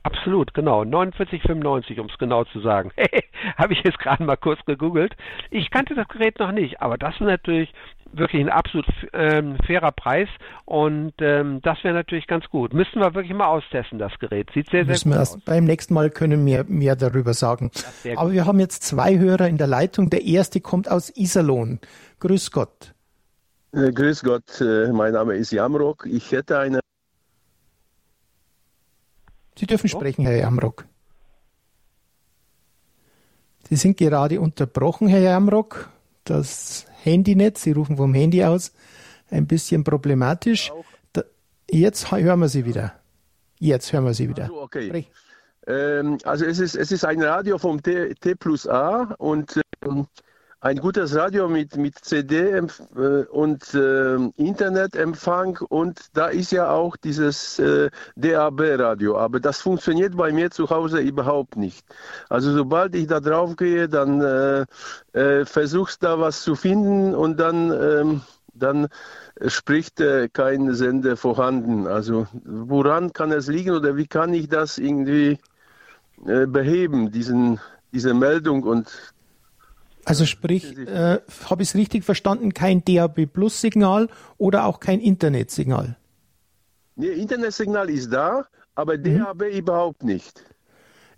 [0.03, 0.81] Absolut, genau.
[0.81, 2.91] 49,95, um es genau zu sagen.
[3.57, 5.15] Habe ich jetzt gerade mal kurz gegoogelt.
[5.49, 7.73] Ich kannte das Gerät noch nicht, aber das ist natürlich
[8.11, 10.27] wirklich ein absolut ähm, fairer Preis
[10.65, 12.73] und ähm, das wäre natürlich ganz gut.
[12.73, 14.49] Müssten wir wirklich mal austesten, das Gerät.
[14.53, 15.39] Sieht sehr, sehr Müssen gut aus.
[15.45, 17.71] Beim nächsten Mal können wir mehr darüber sagen.
[18.15, 20.09] Aber wir haben jetzt zwei Hörer in der Leitung.
[20.09, 21.79] Der erste kommt aus Iserlohn.
[22.19, 22.93] Grüß Gott.
[23.71, 26.05] Äh, grüß Gott, äh, mein Name ist Jamrock.
[26.05, 26.81] Ich hätte eine
[29.57, 30.85] Sie dürfen sprechen, Herr Jamrock.
[33.69, 35.89] Sie sind gerade unterbrochen, Herr Jamrock.
[36.23, 38.71] Das Handynetz, Sie rufen vom Handy aus,
[39.29, 40.71] ein bisschen problematisch.
[41.11, 41.23] Da,
[41.69, 42.93] jetzt hören wir Sie wieder.
[43.59, 44.43] Jetzt hören wir Sie wieder.
[44.43, 45.07] Also, okay.
[45.67, 50.07] Ähm, also es ist, es ist ein Radio vom T, T plus A und ähm,
[50.63, 52.61] ein gutes Radio mit, mit CD äh,
[53.31, 60.31] und äh, Internetempfang und da ist ja auch dieses äh, DAB-Radio, aber das funktioniert bei
[60.31, 61.85] mir zu Hause überhaupt nicht.
[62.29, 64.65] Also sobald ich da drauf gehe, dann äh,
[65.11, 68.21] äh, versuchst da was zu finden und dann, ähm,
[68.53, 68.87] dann
[69.47, 71.87] spricht äh, kein Sender vorhanden.
[71.87, 75.39] Also woran kann es liegen oder wie kann ich das irgendwie
[76.25, 77.59] äh, beheben, diesen,
[77.91, 79.12] diese Meldung und
[80.05, 84.99] also sprich, äh, habe ich es richtig verstanden, kein DAB Plus Signal oder auch kein
[84.99, 85.97] Internetsignal?
[86.95, 89.19] Nee, Internetsignal ist da, aber mhm.
[89.19, 90.43] DAB überhaupt nicht.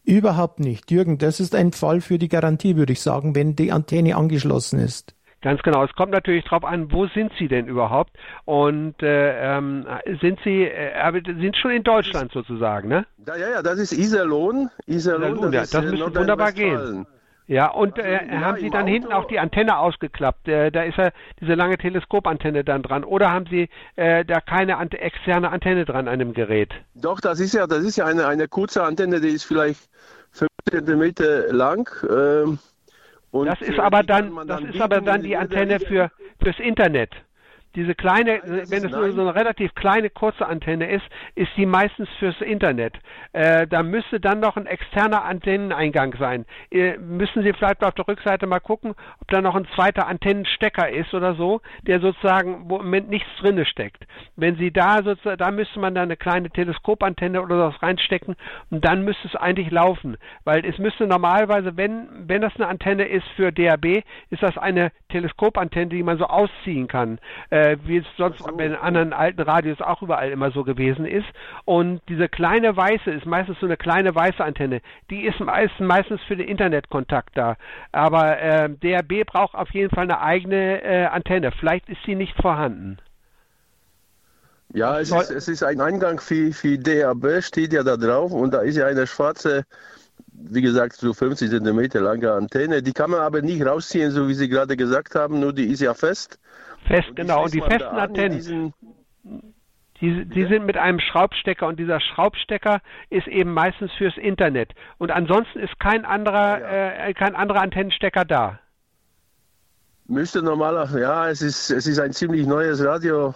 [0.04, 0.92] Überhaupt nicht.
[0.92, 4.80] Jürgen, das ist ein Fall für die Garantie, würde ich sagen, wenn die Antenne angeschlossen
[4.80, 5.16] ist.
[5.42, 5.84] Ganz genau.
[5.84, 8.12] Es kommt natürlich darauf an, wo sind Sie denn überhaupt?
[8.46, 9.86] Und äh, ähm,
[10.20, 13.06] sind Sie, äh, sind schon in Deutschland sozusagen, ne?
[13.28, 14.70] Ja, ja, ja das ist Iserlohn.
[14.88, 17.06] Iserlohn, Iserlohn das, ja, das müsste wunderbar gehen.
[17.48, 20.48] Ja, und Also, äh, ja, haben Sie dann hinten Auto- auch die Antenne ausgeklappt?
[20.48, 23.04] Äh, da ist ja diese lange Teleskopantenne dann dran.
[23.04, 26.74] Oder haben Sie äh, da keine ante externe Antenne dran an dem Gerät?
[26.96, 29.90] Doch, das ist ja, das ist ja eine, eine kurze Antenne, die ist vielleicht
[30.32, 31.88] 5 Zentimeter lang.
[32.10, 32.58] Ähm,
[33.32, 36.10] Das ist aber dann, man das ist aber dann die Antenne für
[36.42, 37.12] fürs Internet.
[37.76, 42.08] Diese kleine, wenn es nur so eine relativ kleine kurze Antenne ist, ist die meistens
[42.20, 42.94] fürs Internet.
[43.34, 46.46] Äh, da müsste dann noch ein externer Antenneneingang sein.
[46.72, 50.90] Äh, müssen Sie vielleicht auf der Rückseite mal gucken, ob da noch ein zweiter Antennenstecker
[50.90, 54.06] ist oder so, der sozusagen wo im Moment nichts drinne steckt.
[54.36, 58.36] Wenn Sie da sozusagen, da müsste man dann eine kleine Teleskopantenne oder was reinstecken
[58.70, 63.06] und dann müsste es eigentlich laufen, weil es müsste normalerweise, wenn wenn das eine Antenne
[63.06, 68.06] ist für DAB, ist das eine Teleskopantenne, die man so ausziehen kann, äh, wie es
[68.18, 68.46] sonst so.
[68.46, 71.28] bei den anderen alten Radios auch überall immer so gewesen ist.
[71.66, 74.82] Und diese kleine weiße ist meistens so eine kleine weiße Antenne.
[75.10, 77.58] Die ist meist, meistens für den Internetkontakt da.
[77.92, 81.52] Aber äh, DAB braucht auf jeden Fall eine eigene äh, Antenne.
[81.52, 82.98] Vielleicht ist sie nicht vorhanden.
[84.74, 88.54] Ja, es ist, es ist ein Eingang für, für DAB, steht ja da drauf und
[88.54, 89.64] da ist ja eine schwarze,
[90.34, 92.82] wie gesagt, so 50 Zentimeter lange Antenne.
[92.82, 95.82] Die kann man aber nicht rausziehen, so wie Sie gerade gesagt haben, nur die ist
[95.82, 96.40] ja fest.
[96.86, 97.44] Fest, Und genau.
[97.44, 98.74] Und die festen Antennen,
[100.02, 104.74] die, die sind mit einem Schraubstecker und dieser Schraubstecker ist eben meistens fürs Internet.
[104.98, 107.08] Und ansonsten ist kein anderer, Ja.
[107.08, 108.60] äh, kein anderer Antennenstecker da.
[110.08, 113.34] Müsste normaler, ja, es ist, es ist ein ziemlich neues Radio,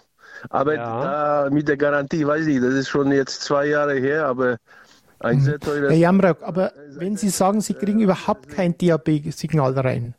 [0.49, 1.01] aber Ja.
[1.45, 4.57] da, mit der Garantie weiß ich, das ist schon jetzt zwei Jahre her, aber
[5.19, 5.89] ein sehr teures.
[5.89, 10.13] Herr Jamrock, aber wenn Sie sagen, Sie kriegen überhaupt kein DAB-Signal rein,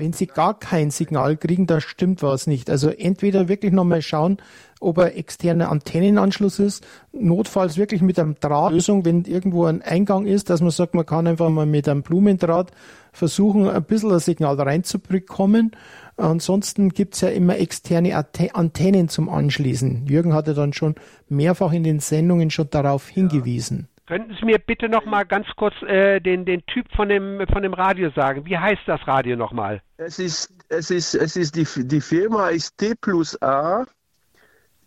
[0.00, 2.70] wenn Sie gar kein Signal kriegen, da stimmt was nicht.
[2.70, 4.38] Also entweder wirklich nochmal schauen,
[4.80, 10.48] ob ein externer Antennenanschluss ist, notfalls wirklich mit einem Drahtlösung, wenn irgendwo ein Eingang ist,
[10.50, 12.70] dass man sagt, man kann einfach mal mit einem Blumendraht
[13.12, 15.72] versuchen, ein bisschen ein Signal reinzubekommen.
[16.16, 20.06] Ansonsten gibt's ja immer externe Ante- Antennen zum Anschließen.
[20.06, 20.94] Jürgen hatte dann schon
[21.28, 23.88] mehrfach in den Sendungen schon darauf hingewiesen.
[24.10, 27.62] Könnten Sie mir bitte noch mal ganz kurz äh, den, den Typ von dem, von
[27.62, 28.44] dem Radio sagen?
[28.44, 29.82] Wie heißt das Radio nochmal?
[29.98, 33.86] Es ist, es ist, es ist die, die Firma ist T plus A,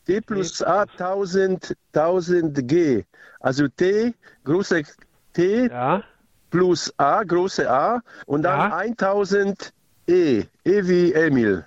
[0.05, 3.05] T plus A 1000, 1000G.
[3.39, 4.83] Also T, große
[5.31, 6.03] T Ja,
[6.49, 8.75] plus A, große A und dann Ja.
[8.75, 9.71] 1000
[10.05, 11.65] E, E wie Emil.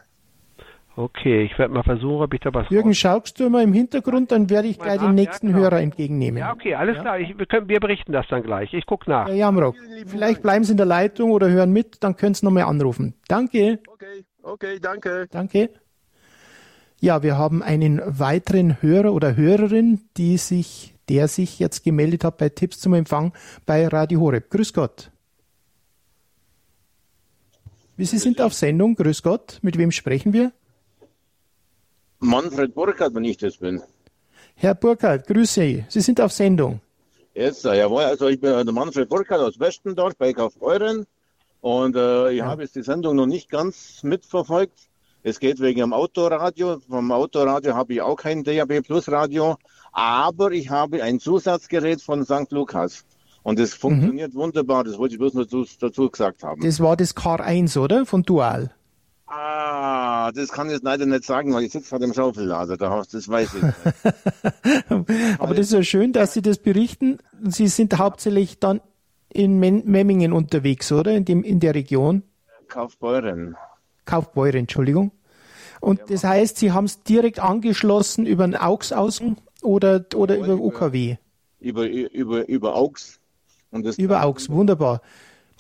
[0.97, 1.45] Okay.
[1.45, 4.51] Ich werde mal versuchen, ob ich da was Jürgen, schaust du mal im Hintergrund, dann
[4.51, 5.59] werde ich Mal gleich nach, den ja, nächsten genau.
[5.61, 6.39] Hörer entgegennehmen.
[6.39, 7.03] Ja, okay, alles Ja.
[7.03, 7.21] klar.
[7.21, 8.73] Ich, wir, können, wir berichten das dann gleich.
[8.75, 9.27] Ich gucke nach.
[9.29, 12.65] Herr Jamrock, vielleicht bleiben Sie in der Leitung oder hören mit, dann können Sie nochmal
[12.65, 13.15] anrufen.
[13.29, 15.27] Danke, Okay, okay, danke.
[15.31, 15.71] danke.
[17.01, 22.39] Ja, wir haben einen weiteren Hörer oder Hörerin, die sich, der sich jetzt gemeldet hat
[22.39, 23.33] bei Tipps zum Empfang
[23.67, 24.49] bei Radio Horeb.
[24.51, 25.11] Grüß Gott.
[27.99, 29.59] Wie Sie sind auf Sendung, grüß Gott.
[29.63, 30.53] Mit wem sprechen wir?
[32.21, 33.83] Manfred Burkhardt, wenn ich das bin.
[34.55, 35.85] Herr Burkhardt, grüße Sie.
[35.89, 36.81] Sie sind auf Sendung.
[37.35, 41.07] Jetzt, äh, jawohl, also ich bin der Manfred Burkhardt aus Westendorf bei Kaufbeuren
[41.61, 42.47] und äh, ich Ja.
[42.47, 44.79] habe jetzt die Sendung noch nicht ganz mitverfolgt.
[45.23, 46.79] Es geht wegen dem Autoradio.
[46.89, 49.57] Vom Autoradio habe ich auch kein DAB Plus Radio,
[49.93, 52.51] aber ich habe ein Zusatzgerät von St.
[52.51, 53.05] Lukas.
[53.43, 56.63] Und es funktioniert wunderbar, das wollte ich bloß noch dazu, dazu gesagt haben.
[56.63, 58.05] Das war das Car1, oder?
[58.07, 58.73] Von Dual.
[59.27, 62.91] ah, das kann ich jetzt leider nicht sagen, weil ich sitze vor dem Schaufellader, da
[62.91, 63.75] hast- das weiß ich nicht.
[65.41, 67.19] Aber das ist ja schön, dass Sie das berichten.
[67.43, 68.81] Sie sind hauptsächlich dann
[69.33, 71.13] in Memmingen unterwegs, oder?
[71.13, 72.23] In, dem, in der Region.
[72.69, 73.57] Kaufbeuren.
[74.05, 75.13] Kaufbeuren, Entschuldigung.
[75.81, 80.55] Und das heißt, Sie haben es direkt angeschlossen über einen AUX-Außen oder, oder Jawohl, über
[80.55, 81.17] über- UKW?
[81.61, 83.21] Über, über, über AUX.
[83.99, 85.03] Über AUX, wunderbar.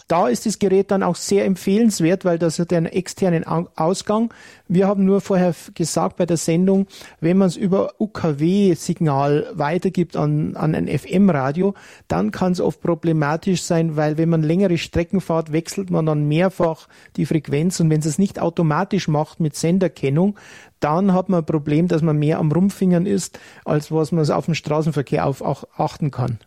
[0.08, 4.32] Da ist das Gerät dann auch sehr empfehlenswert, weil das hat einen externen Au- Ausgang.
[4.68, 6.86] Wir haben nur vorher gesagt bei der Sendung,
[7.20, 11.74] wenn man es über UKW-Signal weitergibt an, an ein FM-Radio,
[12.06, 16.28] dann kann es oft problematisch sein, weil wenn man längere Strecken fährt, wechselt man dann
[16.28, 20.38] mehrfach die Frequenz und wenn es es nicht automatisch macht mit Senderkennung,
[20.78, 24.44] dann hat man ein Problem, dass man mehr am Rumfingern ist, als was man auf
[24.44, 26.38] dem Straßenverkehr auf, auch achten kann.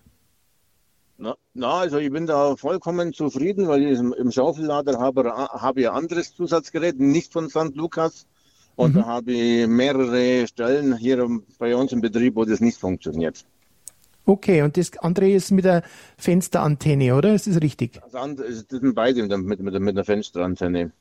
[1.22, 5.90] Na, na, also ich bin da vollkommen zufrieden, weil ich im, Schaufellader habe, habe ich
[5.90, 7.76] ein anderes Zusatzgerät, nicht von St.
[7.76, 8.26] Lukas.
[8.78, 11.28] Und da habe ich mehrere Stellen hier
[11.58, 13.44] bei uns im Betrieb, wo das nicht funktioniert.
[14.26, 15.84] Okay, und das andere ist mit der
[16.18, 17.34] Fensterantenne, oder?
[17.34, 18.00] Ist das richtig?
[18.02, 20.94] Das, andere, das sind beide mit, mit, mit, einer Fensterantenne.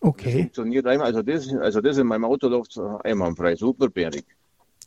[0.00, 0.44] Okay.
[0.44, 4.24] Funktioniert einmal, also das, also das in meinem Auto läuft einwandfrei, super bärig.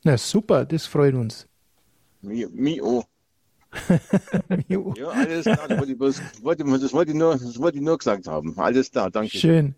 [0.03, 1.47] Na super, das freut uns.
[2.21, 3.03] Mi, mi oh.
[4.67, 5.67] Ja, alles klar.
[5.67, 6.63] Das wollte, ich bloß, das, wollte
[7.11, 8.57] ich nur, das wollte ich nur gesagt haben.
[8.57, 9.37] Alles klar, danke.
[9.37, 9.75] Schön.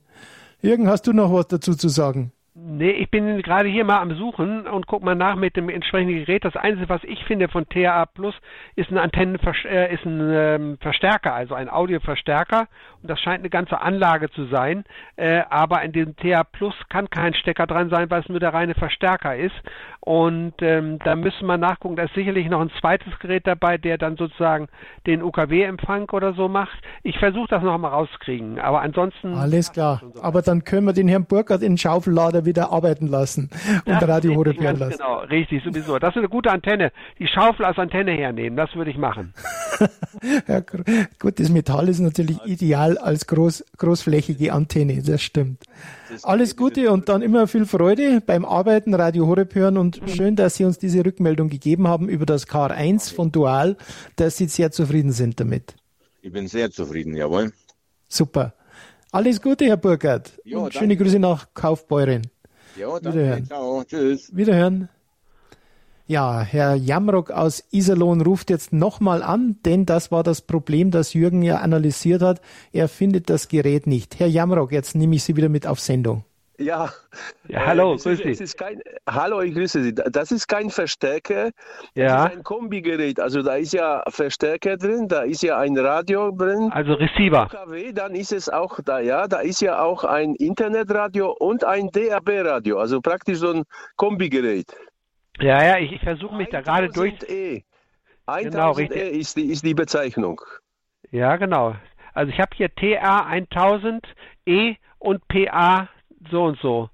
[0.62, 2.32] Jürgen, hast du noch was dazu zu sagen?
[2.56, 6.20] Nee, ich bin gerade hier mal am Suchen und guck mal nach mit dem entsprechenden
[6.20, 6.46] Gerät.
[6.46, 8.36] Das Einzige, was ich finde von THA Plus,
[8.76, 12.68] ist ein Antennenverstärker, äh, ist ein ähm, Verstärker, also ein Audioverstärker.
[13.02, 14.84] Und das scheint eine ganze Anlage zu sein.
[15.16, 18.54] Äh, aber in dem THA Plus kann kein Stecker dran sein, weil es nur der
[18.54, 19.56] reine Verstärker ist.
[20.00, 21.96] Und ähm, da müssen wir nachgucken.
[21.96, 24.68] Da ist sicherlich noch ein zweites Gerät dabei, der dann sozusagen
[25.08, 26.78] den UKW-Empfang oder so macht.
[27.02, 28.60] Ich versuche das noch mal rauskriegen.
[28.60, 29.34] Aber ansonsten.
[29.34, 30.04] Alles klar.
[30.22, 33.50] Aber dann können wir den Herrn Burkhardt in den Schaufellader wieder arbeiten lassen
[33.86, 34.98] und das Radio hören lassen.
[34.98, 36.00] Genau, richtig, sowieso.
[36.00, 36.92] Das ist eine gute Antenne.
[37.20, 39.34] Die Schaufel als Antenne hernehmen, das würde ich machen.
[40.48, 40.62] ja,
[41.20, 45.64] gut, das Metall ist natürlich ideal als groß, großflächige Antenne, das stimmt.
[46.10, 50.36] Das Alles Gute und dann immer viel Freude beim Arbeiten, Radio Horeb hören und schön,
[50.36, 53.78] dass Sie uns diese Rückmeldung gegeben haben über das KR1 von Dual,
[54.16, 55.76] dass Sie sehr zufrieden sind damit.
[56.22, 57.52] Ich bin sehr zufrieden, jawohl.
[58.08, 58.54] Super.
[59.13, 60.41] Alles Gute, Herr Burkhardt.
[60.43, 62.23] Jo, und schöne Grüße nach Kaufbeuren.
[62.76, 63.19] Ja, danke.
[63.19, 63.45] Wiederhören.
[63.45, 63.84] Ciao.
[63.84, 64.36] Tschüss.
[64.36, 64.89] Wiederhören.
[66.08, 71.13] Ja, Herr Jamrock aus Iserlohn ruft jetzt nochmal an, denn das war das Problem, das
[71.13, 72.41] Jürgen ja analysiert hat.
[72.71, 74.19] Er findet das Gerät nicht.
[74.19, 76.23] Herr Jamrock, jetzt nehme ich Sie wieder mit auf Sendung.
[76.58, 76.89] Ja.
[77.48, 78.56] ja hallo, äh, grüß dich.
[79.10, 79.94] hallo, ich grüße Sie.
[79.94, 81.52] Das ist kein Verstärker,
[81.96, 82.26] ja.
[82.26, 83.20] das ist ein Kombigerät.
[83.20, 86.70] Also da ist ja Verstärker drin, da ist ja ein Radio drin.
[86.72, 87.46] Also Receiver.
[87.46, 91.89] UKW, dann ist es auch da, ja, da ist ja auch ein Internetradio und ein
[91.89, 92.78] DAB-Radio.
[92.78, 93.63] Also praktisch so ein
[93.96, 94.68] Kombigerät.
[95.39, 97.16] Ja, ja, ich, ich versuche mich da gerade durch.
[97.28, 97.63] E.
[98.26, 100.39] 1000 genau, E ist die, ist die Bezeichnung.
[101.12, 101.76] Ja, genau.
[102.13, 104.06] Also ich habe hier TA 1000
[104.46, 105.89] E und PA
[106.30, 106.90] so und so.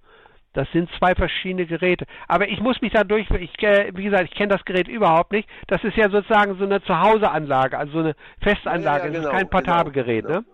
[0.53, 2.05] Das sind zwei verschiedene Geräte.
[2.27, 5.31] Aber ich muss mich da durch, ich, äh, wie gesagt, ich kenne das Gerät überhaupt
[5.31, 5.47] nicht.
[5.67, 9.07] Das ist ja sozusagen so eine Zuhauseanlage, also so eine Festanlage.
[9.07, 10.39] Ja, ja, genau, das ist genau, kein genau, genau.
[10.39, 10.45] ne?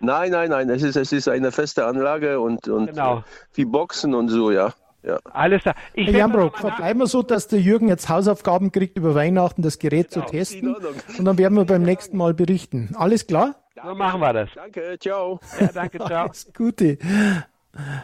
[0.00, 3.22] Nein, nein, nein, es ist, es ist eine feste Anlage und, und genau.
[3.54, 4.72] wie Boxen und so, ja.
[5.04, 5.18] Ja.
[5.32, 5.74] Alles klar.
[5.94, 9.78] Ich Herr Jambrock, verbleiben wir so, dass der Jürgen jetzt Hausaufgaben kriegt, über Weihnachten das
[9.78, 10.76] Gerät genau, zu testen.
[11.18, 12.94] Und dann werden wir beim nächsten Mal berichten.
[12.96, 13.56] Alles klar?
[13.84, 14.48] So machen wir das.
[14.54, 15.40] Danke, ciao.
[15.60, 16.24] Ja, danke, ciao.
[16.26, 16.98] Alles Gute.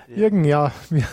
[0.09, 1.05] Jürgen, ja, wir,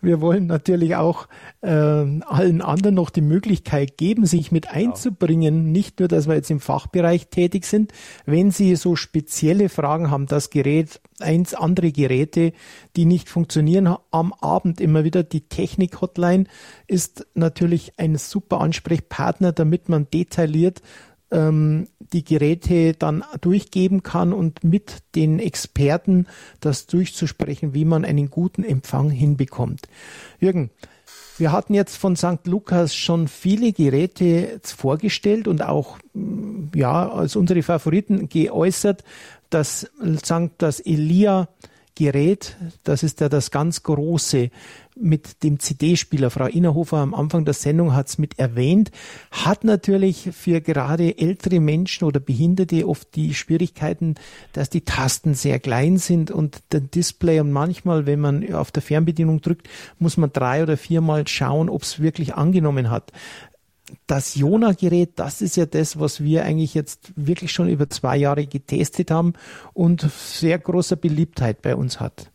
[0.00, 1.28] wir wollen natürlich auch
[1.60, 4.76] äh, allen anderen noch die Möglichkeit geben, sich mit genau.
[4.76, 5.70] einzubringen.
[5.72, 7.92] Nicht nur, dass wir jetzt im Fachbereich tätig sind.
[8.26, 12.52] Wenn Sie so spezielle Fragen haben, das Gerät, eins andere Geräte,
[12.96, 16.44] die nicht funktionieren, am Abend immer wieder die Technik-Hotline
[16.86, 20.82] ist natürlich ein super Ansprechpartner, damit man detailliert
[21.32, 26.26] ähm, die Geräte dann durchgeben kann und mit den Experten
[26.60, 29.88] das durchzusprechen, wie man einen guten Empfang hinbekommt.
[30.38, 30.70] Jürgen,
[31.38, 32.46] wir hatten jetzt von St.
[32.46, 39.02] Lukas schon viele Geräte vorgestellt und auch mm, ja als unsere Favoriten geäußert.
[39.50, 39.90] Das
[40.58, 41.48] das Elia
[41.94, 44.50] Gerät, das ist ja das ganz große
[44.94, 46.30] mit dem CD-Spieler.
[46.30, 48.90] Frau Innerhofer am Anfang der Sendung hat es mit erwähnt,
[49.30, 54.14] hat natürlich für gerade ältere Menschen oder Behinderte oft die Schwierigkeiten,
[54.52, 58.82] dass die Tasten sehr klein sind und der Display und manchmal, wenn man auf der
[58.82, 63.12] Fernbedienung drückt, muss man drei oder viermal schauen, ob es wirklich angenommen hat
[64.06, 68.46] das Jona-Gerät, das ist ja das, was wir eigentlich jetzt wirklich schon über zwei Jahre
[68.46, 69.34] getestet haben
[69.72, 72.32] und sehr großer Beliebtheit bei uns hat.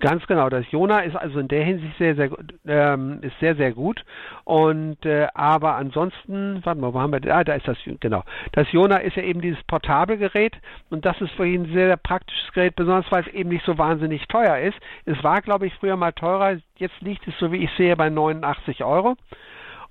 [0.00, 0.48] Ganz genau.
[0.48, 2.30] Das Jona ist also in der Hinsicht sehr, sehr,
[2.66, 4.04] ähm, ist sehr, sehr gut.
[4.44, 7.34] Und äh, aber ansonsten, warte mal, wo haben wir?
[7.34, 8.22] Ah, da ist das genau.
[8.52, 10.56] Das Jona ist ja eben dieses Portabelgerät
[10.90, 13.64] und das ist für ihn ein sehr, sehr praktisches Gerät, besonders weil es eben nicht
[13.64, 14.78] so wahnsinnig teuer ist.
[15.04, 16.58] Es war, glaube ich, früher mal teurer.
[16.76, 19.16] Jetzt liegt es, so wie ich sehe, bei 89 Euro.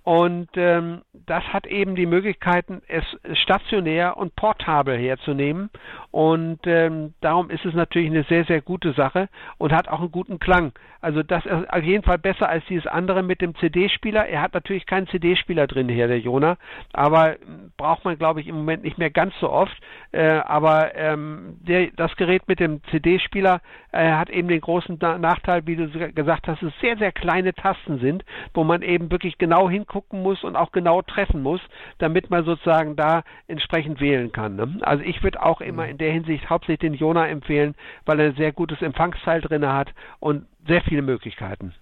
[0.08, 3.04] Und ähm, das hat eben die Möglichkeiten, es
[3.40, 5.70] stationär und portabel herzunehmen.
[6.12, 10.14] Und ähm, darum ist es natürlich eine sehr, sehr gute Sache und hat auch einen
[10.14, 10.72] guten Klang.
[11.08, 14.28] Also das ist auf jeden Fall besser als dieses andere mit dem CD-Spieler.
[14.28, 16.58] Er hat natürlich keinen CD-Spieler drin hier, der Jona,
[16.92, 17.38] aber
[17.78, 19.72] braucht man, glaube ich, im Moment nicht mehr ganz so oft.
[20.12, 23.62] Äh, aber ähm, der, das Gerät mit dem CD-Spieler
[23.94, 27.54] äh, hat eben den großen Nachteil, wie du gesagt hast, dass es sehr, sehr kleine
[27.54, 31.62] Tasten sind, wo man eben wirklich genau hinguckt gucken muss und auch genau treffen muss,
[31.98, 34.56] damit man sozusagen da entsprechend wählen kann.
[34.56, 34.78] Ne?
[34.82, 35.92] Also ich würde auch immer mhm.
[35.92, 39.94] in der Hinsicht hauptsächlich den Jona empfehlen, weil er ein sehr gutes Empfangsteil drin hat
[40.20, 41.74] und sehr viele Möglichkeiten.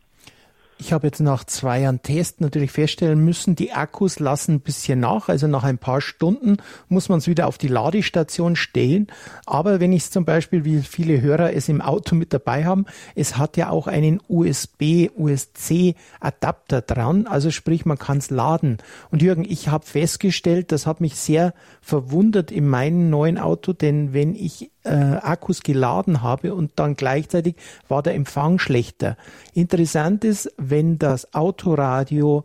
[0.78, 5.00] Ich habe jetzt nach zwei Jahren Test natürlich feststellen müssen, die Akkus lassen ein bisschen
[5.00, 5.30] nach.
[5.30, 6.58] Also nach ein paar Stunden
[6.90, 9.08] muss man es wieder auf die Ladestation stellen.
[9.46, 12.86] Aber wenn ich es zum Beispiel, wie viele Hörer es im Auto mit dabei haben,
[13.16, 17.26] es hat ja auch einen USB, USC Adapter dran.
[17.26, 18.80] Also sprich, man kann es laden.
[19.12, 24.14] Und Jürgen, ich habe festgestellt, das hat mich sehr verwundert in meinem neuen Auto, denn
[24.14, 27.56] wenn ich äh, Akkus geladen habe und dann gleichzeitig
[27.88, 29.18] war der Empfang schlechter.
[29.54, 32.44] Interessant ist, wenn das Autoradio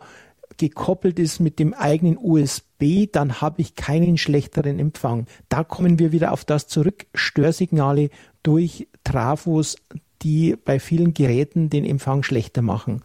[0.58, 5.26] gekoppelt ist mit dem eigenen USB, dann habe ich keinen schlechteren Empfang.
[5.48, 7.06] Da kommen wir wieder auf das zurück.
[7.14, 8.10] Störsignale
[8.42, 9.76] durch Trafos,
[10.22, 13.02] die bei vielen Geräten den Empfang schlechter machen.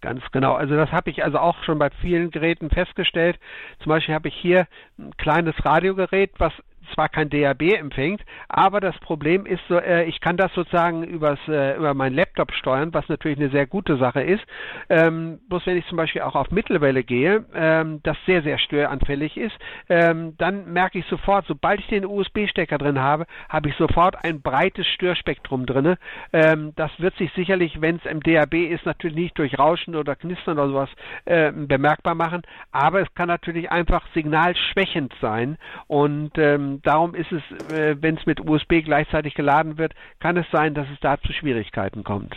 [0.00, 0.54] Ganz genau.
[0.54, 3.38] Also das habe ich also auch schon bei vielen Geräten festgestellt.
[3.82, 6.52] Zum Beispiel habe ich hier ein kleines Radiogerät, was
[6.94, 11.38] zwar kein DAB empfängt, aber das Problem ist, so, äh, ich kann das sozusagen übers,
[11.48, 14.44] äh, über meinen Laptop steuern, was natürlich eine sehr gute Sache ist.
[14.88, 19.36] Ähm, bloß wenn ich zum Beispiel auch auf Mittelwelle gehe, ähm, das sehr, sehr störanfällig
[19.36, 19.56] ist,
[19.88, 24.42] ähm, dann merke ich sofort, sobald ich den USB-Stecker drin habe, habe ich sofort ein
[24.42, 25.96] breites Störspektrum drin.
[26.32, 30.16] Ähm, das wird sich sicherlich, wenn es im DAB ist, natürlich nicht durch Rauschen oder
[30.16, 30.90] Knistern oder sowas
[31.24, 37.72] äh, bemerkbar machen, aber es kann natürlich einfach signalschwächend sein und ähm, darum ist es,
[37.72, 41.32] äh, wenn es mit USB gleichzeitig geladen wird, kann es sein, dass es da zu
[41.32, 42.36] Schwierigkeiten kommt.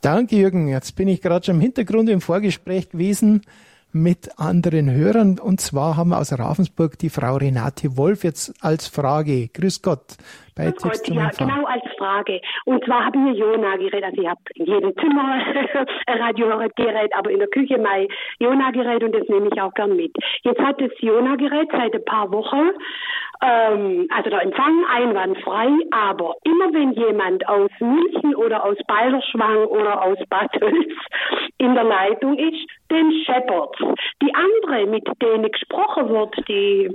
[0.00, 0.68] Danke, Jürgen.
[0.68, 3.42] Jetzt bin ich gerade schon im Hintergrund im Vorgespräch gewesen
[3.92, 5.38] mit anderen Hörern.
[5.38, 9.48] Und zwar haben wir aus Ravensburg die Frau Renate Wolf jetzt als Frage.
[9.48, 10.16] Grüß Gott.
[10.58, 12.40] Bei Grüß Gott, ja, genau als Frage.
[12.64, 15.34] Und zwar habe ich mir Jona-Gerät, also ich habe in jedem Zimmer
[16.06, 18.08] ein Radiogerät, aber in der Küche mein
[18.40, 20.10] Jona-Gerät und das nehme ich auch gern mit.
[20.42, 22.70] Jetzt hat das Jona-Gerät seit ein paar Wochen,
[23.40, 30.02] ähm, also der Empfang einwandfrei, aber immer wenn jemand aus München oder aus Balderschwang oder
[30.02, 30.92] aus Bad Hölz
[31.58, 33.78] in der Leitung ist, den scheppert's.
[34.22, 36.90] Die andere, mit denen gesprochen wird, die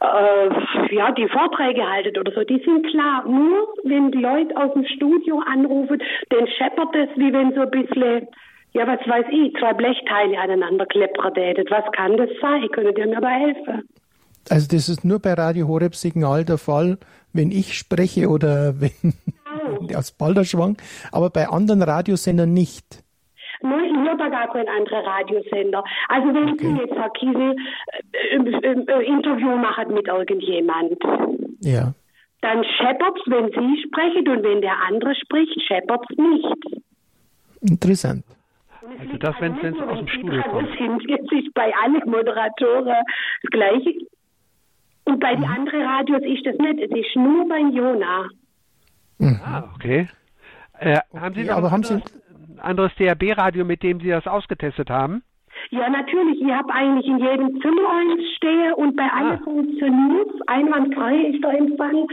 [0.00, 3.24] äh, ja, die Vorträge halten oder so, die sind klar.
[3.26, 7.70] Nur wenn die Leute aus dem Studio anrufen, dann scheppert es, wie wenn so ein
[7.70, 8.28] bisschen,
[8.72, 12.68] ja, was weiß ich, zwei Blechteile aneinander kleppert Was kann das sein?
[12.72, 13.88] Könnt ihr mir da helfen?
[14.48, 16.98] Also das ist nur bei Radio Horeb Signal der Fall,
[17.32, 19.14] wenn ich spreche oder wenn
[19.46, 19.96] oh.
[19.96, 20.76] aus Balderschwang,
[21.10, 23.02] aber bei anderen Radiosendern nicht.
[23.74, 25.84] Ich höre gar keinen anderen Radiosender.
[26.08, 26.66] Also wenn okay.
[26.66, 27.56] Sie jetzt, Herr Kiesel,
[28.12, 30.96] äh, äh, äh, Interview machen mit irgendjemand.
[31.60, 31.92] Ja.
[32.42, 36.82] Dann scheppert's, wenn Sie sprechen und wenn der andere spricht, scheppert's nicht.
[37.62, 38.24] Interessant.
[39.00, 40.68] Also das, wenn es aus dem Studio kommt.
[40.70, 43.02] Es ist bei allen Moderatoren
[43.42, 43.94] das Gleiche.
[45.04, 45.40] Und bei mhm.
[45.40, 46.80] den anderen Radios ist das nicht.
[46.80, 48.28] Es ist nur bei Jona.
[49.18, 49.40] Mhm.
[49.44, 50.08] Ah, okay.
[50.78, 51.20] Äh, okay.
[51.20, 52.02] Haben Sie aber haben Sie
[52.60, 55.22] anderes DRB-Radio, mit dem Sie das ausgetestet haben?
[55.70, 56.40] Ja, natürlich.
[56.40, 59.16] Ich habe eigentlich in jedem Zimmer eins stehe und bei ah.
[59.16, 62.06] allen funktioniert einwandfrei ist der Empfang.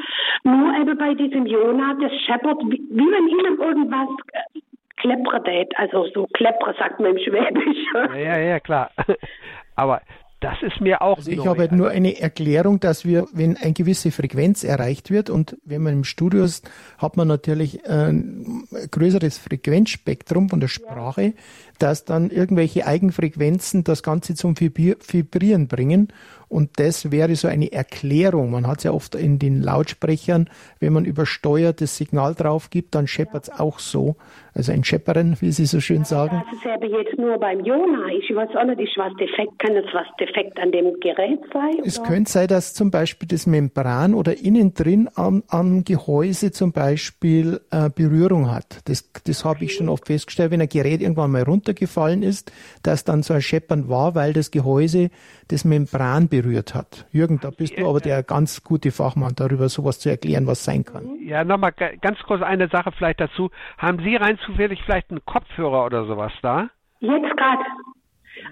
[0.44, 4.60] Nur eben bei diesem Jona, das scheppert, wie, wie wenn Ihnen irgendwas äh,
[4.98, 7.78] kleppert, also so kleppert sagt man im Schwäbisch.
[8.16, 8.90] Ja, ja, klar.
[9.76, 10.02] Aber
[10.44, 11.18] das ist mir auch.
[11.18, 15.30] Also ich habe halt nur eine Erklärung, dass wir, wenn eine gewisse Frequenz erreicht wird
[15.30, 21.34] und wenn man im Studio ist, hat man natürlich ein größeres Frequenzspektrum von der Sprache,
[21.80, 26.10] dass dann irgendwelche Eigenfrequenzen das Ganze zum Vibrieren bringen
[26.54, 28.52] und das wäre so eine Erklärung.
[28.52, 30.48] Man hat es ja oft in den Lautsprechern,
[30.80, 34.18] wenn man übersteuertes Signal drauf gibt, dann scheppert es auch so.
[34.54, 36.44] Also ein Scheppern, wie Sie so schön sagen.
[36.46, 38.08] Das ist aber jetzt nur beim Jona.
[38.10, 39.58] Ich weiß auch nicht, ist was defekt.
[39.58, 41.80] Kann das was defekt an dem Gerät sein?
[41.84, 42.10] Es oder?
[42.10, 47.62] könnte sein, dass zum Beispiel das Membran oder innen drin am, am Gehäuse zum Beispiel
[47.72, 48.88] äh, Berührung hat.
[48.88, 52.52] Das, das habe ich schon oft festgestellt, wenn ein Gerät irgendwann mal runtergefallen ist,
[52.84, 55.10] dass dann so ein Scheppern war, weil das Gehäuse
[55.48, 57.06] das Membran berührt hat.
[57.12, 60.84] Jürgen, da bist du aber der ganz gute Fachmann darüber, sowas zu erklären, was sein
[60.84, 61.18] kann.
[61.22, 63.50] Ja, nochmal ganz kurz eine Sache vielleicht dazu.
[63.78, 66.70] Haben Sie rein zufällig vielleicht einen Kopfhörer oder sowas da?
[67.00, 67.64] Jetzt gerade.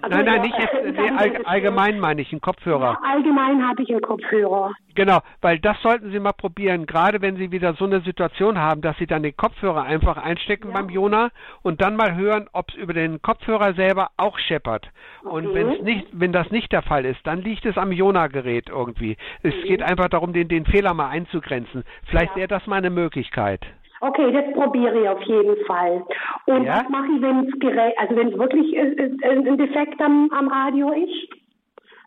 [0.02, 2.98] Also nein, nein, nicht jetzt, nee, all, allgemein meine ich, einen Kopfhörer.
[3.02, 4.72] Ja, allgemein habe ich einen Kopfhörer.
[4.96, 8.82] Genau, weil das sollten Sie mal probieren, gerade wenn Sie wieder so eine Situation haben,
[8.82, 10.74] dass Sie dann den Kopfhörer einfach einstecken ja.
[10.74, 11.30] beim Jona
[11.62, 14.90] und dann mal hören, ob es über den Kopfhörer selber auch scheppert.
[15.20, 15.30] Okay.
[15.30, 18.68] Und wenn es nicht, wenn das nicht der Fall ist, dann liegt es am Jona-Gerät
[18.68, 19.16] irgendwie.
[19.42, 19.68] Es okay.
[19.68, 21.84] geht einfach darum, den, den Fehler mal einzugrenzen.
[22.06, 22.38] Vielleicht ja.
[22.38, 23.64] wäre das mal eine Möglichkeit.
[24.02, 26.04] Okay, das probiere ich auf jeden Fall.
[26.46, 26.82] Und ja?
[26.82, 30.30] was mache ich, wenn es Gerät, also wenn es wirklich äh, äh, ein Defekt am,
[30.36, 31.38] am Radio ist?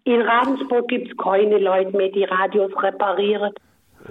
[0.03, 3.53] In Ravensburg gibt es keine Leute mehr, die Radios reparieren.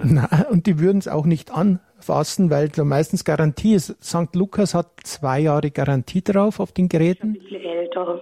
[0.03, 3.95] Na, und die würden es auch nicht an aufpassen, weil da meistens Garantie ist.
[4.03, 4.35] St.
[4.35, 7.29] Lukas hat zwei Jahre Garantie drauf auf den Geräten.
[7.29, 8.21] Ein bisschen älter.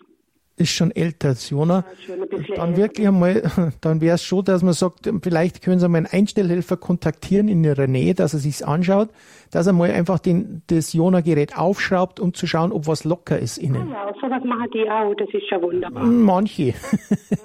[0.56, 1.84] Ist schon älter als Jona.
[2.56, 3.42] Dann wirklich einmal,
[3.82, 7.64] dann wäre es schon, dass man sagt, vielleicht können Sie mal einen Einstellhelfer kontaktieren in
[7.64, 9.10] Ihrer Nähe, dass er sich's anschaut,
[9.52, 13.58] dass er mal einfach den, das Jona-Gerät aufschraubt, um zu schauen, ob was locker ist
[13.58, 13.90] innen.
[13.90, 16.04] Ja, sowas machen die auch, das ist ja wunderbar.
[16.04, 16.76] Manche.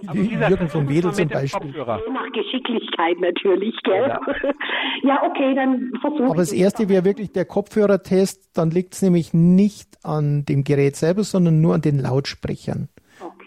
[0.06, 1.61] Aber wie Jürgen von versuch's Wedel zum Beispiel.
[1.61, 2.00] Kopfhörer.
[2.06, 4.09] Je nach Geschicklichkeit natürlich, gell?
[4.09, 4.20] Ja.
[5.02, 9.32] Ja, okay, dann versuche Aber das erste wäre wirklich der Kopfhörertest, dann liegt es nämlich
[9.32, 12.88] nicht an dem Gerät selber, sondern nur an den Lautsprechern.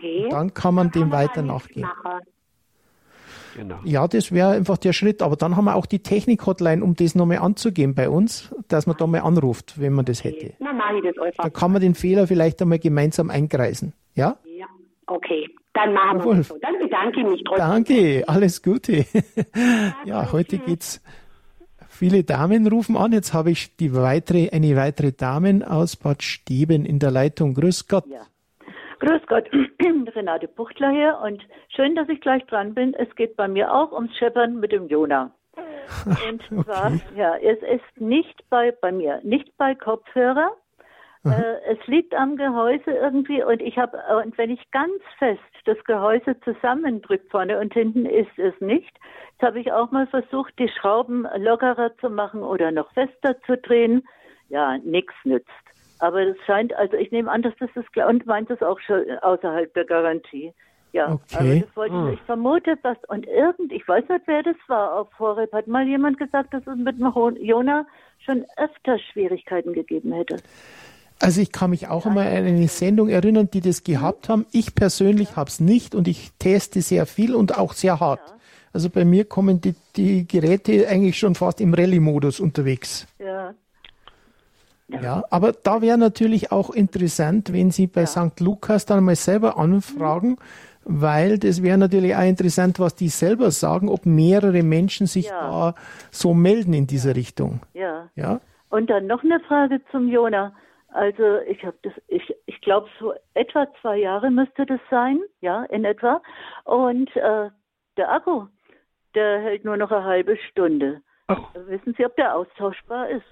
[0.02, 0.28] Okay.
[0.30, 1.82] Dann kann man dem Kann weiter da nichts nachgehen.
[1.82, 2.20] machen.
[3.56, 3.80] Genau.
[3.84, 5.22] Ja, das wäre einfach der Schritt.
[5.22, 8.96] Aber dann haben wir auch die Technik-Hotline, um das nochmal anzugehen bei uns, dass man
[8.98, 10.54] da mal anruft, wenn man das hätte.
[10.60, 11.54] Dann mache ich das Da einfach.
[11.60, 13.94] kann man den Fehler vielleicht einmal gemeinsam einkreisen.
[14.16, 14.38] Ja?
[14.46, 14.68] Ja,
[15.08, 15.48] okay.
[15.74, 16.38] Dann machen wir Jawohl.
[16.38, 16.58] das so.
[16.62, 17.68] Dann bedanke ich mich trotzdem.
[17.68, 19.06] Danke, alles Gute.
[20.06, 21.02] ja, heute geht's.
[21.90, 23.12] Viele Damen rufen an.
[23.12, 27.54] Jetzt habe ich die weitere, eine weitere Damen aus Bad Steben in der Leitung.
[27.54, 28.06] Grüß Gott.
[28.10, 28.22] Ja.
[29.02, 29.50] Grüß Gott,
[30.16, 31.44] Renate Buchtler hier und
[31.76, 32.94] schön, dass ich gleich dran bin.
[32.94, 35.32] Es geht bei mir auch ums Scheppern mit dem Jona.
[36.30, 40.52] Und zwar, ja, es ist nicht bei, bei mir, nicht bei Kopfhörer.
[41.26, 45.78] Äh, es liegt am Gehäuse irgendwie und ich habe, und wenn ich ganz fest das
[45.84, 48.98] Gehäuse zusammendrücke vorne und hinten ist es nicht.
[49.32, 53.58] Jetzt habe ich auch mal versucht, die Schrauben lockerer zu machen oder noch fester zu
[53.58, 54.08] drehen.
[54.50, 55.71] Ja, nichts nützt.
[56.02, 58.80] Aber es scheint, also ich nehme an, dass das ist klar und meint es auch
[58.80, 60.52] schon außerhalb der Garantie.
[60.94, 61.38] Ja, Okay.
[61.38, 65.00] aber das wollte ich, ich vermute, dass, und irgend, ich weiß nicht, wer das war,
[65.00, 66.98] auf Horeb hat mal jemand gesagt, dass es mit
[67.40, 67.86] Jona
[68.18, 70.38] schon öfter Schwierigkeiten gegeben hätte.
[71.22, 74.48] Also ich kann mich auch einmal an eine Sendung erinnern, die das gehabt haben.
[74.52, 78.34] Ich persönlich habe es nicht und ich teste sehr viel und auch sehr hart.
[78.74, 83.06] Also bei mir kommen die, die Geräte eigentlich schon fast im Rallye-Modus unterwegs.
[83.20, 83.54] Ja,
[85.02, 88.40] Ja, aber da wäre natürlich auch interessant, wenn Sie bei St.
[88.40, 90.38] Lukas dann mal selber anfragen,
[90.84, 95.42] weil das wäre natürlich auch interessant, was die selber sagen, ob mehrere Menschen sich Ja.
[95.42, 95.76] da
[96.10, 97.62] so melden in dieser Richtung.
[97.74, 98.10] ja.
[98.16, 100.54] Ja, Und dann noch eine Frage zum Jona.
[100.94, 105.64] Also ich habe das, ich, ich glaube so etwa zwei Jahre müsste das sein, ja,
[105.66, 106.22] in etwa.
[106.66, 107.50] Und äh,
[107.96, 108.48] der Akku,
[109.16, 111.02] der hält nur noch eine halbe Stunde.
[111.30, 111.36] Oh.
[111.68, 113.24] Wissen Sie, ob der austauschbar ist?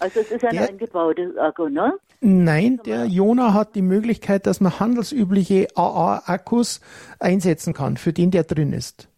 [0.00, 1.92] Also es ist ja ein Der- eingebautes Akku, ne?
[2.20, 6.80] Nein, der Jona hat die Möglichkeit, dass man handelsübliche AA-Akkus
[7.20, 9.08] einsetzen kann, für den der drin ist.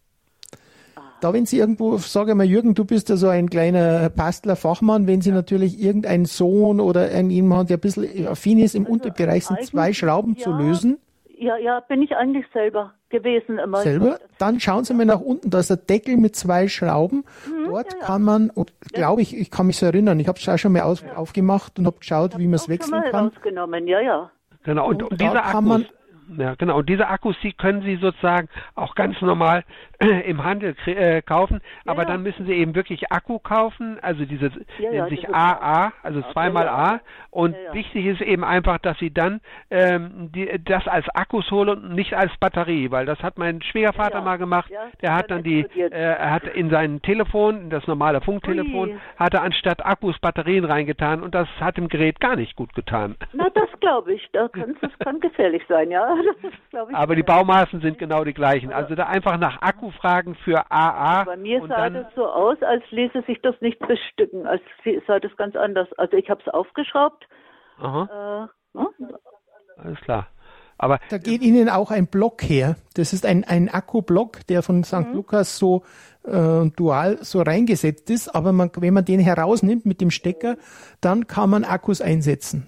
[1.19, 5.05] Da, wenn Sie irgendwo, sage mal, Jürgen, du bist ja so ein kleiner Bastler, Fachmann,
[5.05, 9.45] wenn Sie natürlich irgendeinen Sohn oder einen jemand, der ein bisschen affin ist, im Unterbereich
[9.45, 10.57] sind zwei Schrauben zu ja.
[10.57, 10.97] lösen,
[11.37, 13.77] Ja, ja, bin ich eigentlich selber gewesen immer.
[13.81, 17.23] selber, dann schauen Sie mal nach unten, da ist ein Deckel mit zwei Schrauben.
[17.67, 18.51] Dort kann man,
[18.93, 21.77] glaube ich, ich kann mich so erinnern, ich habe es auch schon mal aus, aufgemacht
[21.77, 23.27] und habe geschaut, wie man es wechseln mal kann.
[23.27, 24.31] rausgenommen, ja, ja.
[24.63, 25.85] Genau, und, Und und da diese kann Akkus, man-
[26.39, 29.63] ja, genau, und diese Akkus, die können Sie sozusagen auch ganz normal
[30.25, 32.07] im Handel äh, kaufen, aber ja.
[32.07, 36.21] dann müssen Sie eben wirklich Akku kaufen, also diese Ja, ja, nennt sich AA, also
[36.33, 36.75] zweimal ja.
[36.75, 36.99] A.
[37.29, 37.73] Und Ja, ja.
[37.73, 42.13] wichtig ist eben einfach, dass Sie dann ähm, die, das als Akkus holen und nicht
[42.13, 44.25] als Batterie, weil das hat mein Schwiegervater Ja, ja.
[44.25, 44.69] mal gemacht.
[44.69, 48.89] Ja, Der hat dann die, äh, er hat in sein Telefon, in das normale Funktelefon,
[48.89, 48.99] Ui.
[49.17, 53.15] hat er anstatt Akkus Batterien reingetan und das hat dem Gerät gar nicht gut getan.
[53.33, 54.27] Na, das glaube ich.
[54.33, 56.15] Da kann, das kann gefährlich sein, ja.
[56.71, 56.93] Das.
[56.93, 58.71] Aber die Baumaßen sind genau die gleichen.
[58.71, 61.23] Also da einfach nach Akku fragen für AA.
[61.23, 64.47] Bei mir und sah dann, das so aus, als ließe sich das nicht bestücken.
[64.47, 64.61] Als
[65.07, 65.87] sah das ganz anders.
[65.97, 67.27] Also ich habe es aufgeschraubt.
[67.79, 68.87] Aha, Äh, ne?
[69.77, 70.27] alles klar.
[70.77, 72.75] Aber Da geht Ihnen auch ein Block her.
[72.95, 75.07] Das ist ein, ein Akkublock, der von St.
[75.09, 75.13] Mhm.
[75.13, 75.83] Lukas so
[76.23, 78.29] äh, dual so reingesetzt ist.
[78.29, 80.57] Aber man, wenn man den herausnimmt mit dem Stecker,
[80.99, 82.67] dann kann man Akkus einsetzen.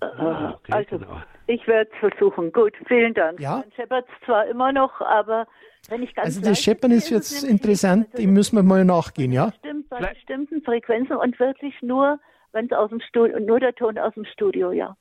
[0.00, 1.20] Ah, okay, also genau.
[1.46, 2.52] ich werde es versuchen.
[2.52, 3.40] Gut, vielen Dank.
[3.40, 3.60] Ja.
[3.60, 5.46] Dann scheppert es zwar immer noch, aber
[5.88, 8.06] wenn ich ganz Also das Scheppern ist jetzt interessant.
[8.12, 9.52] Also dem müssen wir mal nachgehen, ja?
[9.58, 12.18] Stimmt, bei Vielleicht- bestimmten Frequenzen und wirklich nur,
[12.52, 14.96] wenn es aus dem Studio, nur der Ton aus dem Studio, ja.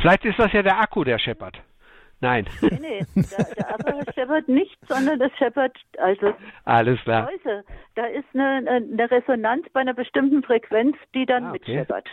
[0.00, 1.56] Vielleicht ist das ja der Akku, der scheppert.
[2.20, 2.46] Nein.
[2.60, 6.34] Nee, nee, der, der Akku scheppert nicht, sondern das scheppert, also
[6.64, 7.28] alles klar.
[7.94, 11.58] Da ist eine, eine Resonanz bei einer bestimmten Frequenz, die dann Ah, okay.
[11.74, 12.08] mitscheppert.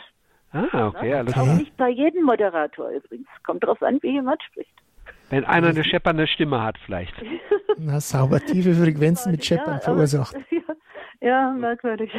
[0.71, 1.55] Ah, okay, alles Auch klar.
[1.57, 3.27] nicht bei jedem Moderator übrigens.
[3.43, 4.71] Kommt drauf an, wie jemand spricht.
[5.29, 7.13] Wenn einer eine scheppernde Stimme hat, vielleicht.
[7.77, 10.35] Na, sauber tiefe Frequenzen mit Scheppern Ja, verursacht.
[11.21, 12.11] Ja, ja, merkwürdig.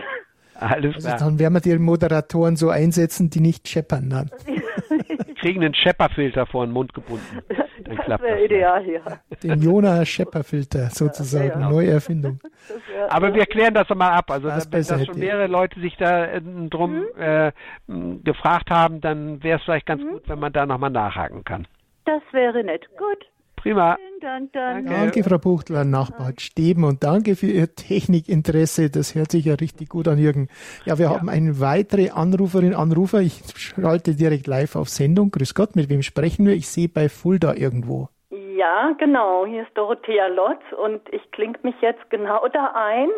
[0.59, 1.19] Alles Also klar.
[1.19, 4.31] dann werden wir die Moderatoren so einsetzen, die nicht scheppern dann.
[5.41, 7.41] Kriegen einen Schepperfilter vor den Mund gebunden.
[7.85, 8.45] Dann das klappt wäre das.
[8.45, 9.01] ideal, ja.
[9.43, 11.71] Den Jona Schepper-Filter sozusagen, ja.
[11.71, 12.41] neue Erfindung.
[12.89, 14.31] wär, Aber wir klären das mal ab.
[14.31, 17.53] Also Das wenn das schon mehrere Leute sich da äh, drum äh,
[17.89, 21.67] m, gefragt haben, dann wäre es vielleicht ganz gut, wenn man da nochmal nachhaken kann.
[22.05, 22.87] das wäre nett.
[22.97, 23.27] Gut,
[23.67, 23.97] Prima.
[23.97, 24.53] vielen Dank.
[24.53, 24.91] Danke.
[24.91, 28.91] Danke, Frau Buchtler, Nachbar Steben und danke für Ihr Technikinteresse.
[28.91, 30.49] Das hört sich ja richtig gut an, Jürgen.
[30.85, 33.21] Ja, wir haben eine weitere Anruferin, Anrufer.
[33.21, 35.33] Ich schalte direkt live auf Sendung.
[35.33, 36.55] Grüß Gott, mit wem sprechen wir?
[36.55, 38.09] Ich sehe bei Fulda irgendwo.
[38.31, 39.47] Ja, genau.
[39.47, 43.09] Hier ist Dorothea Lotz und ich klinge mich jetzt genau da ein.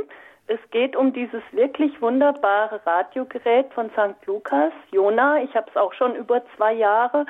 [0.47, 4.27] Es geht um dieses wirklich wunderbare Radiogerät von St.
[4.27, 5.43] Lukas, Jona.
[5.43, 7.27] Ich habe es auch schon über zwei Jahre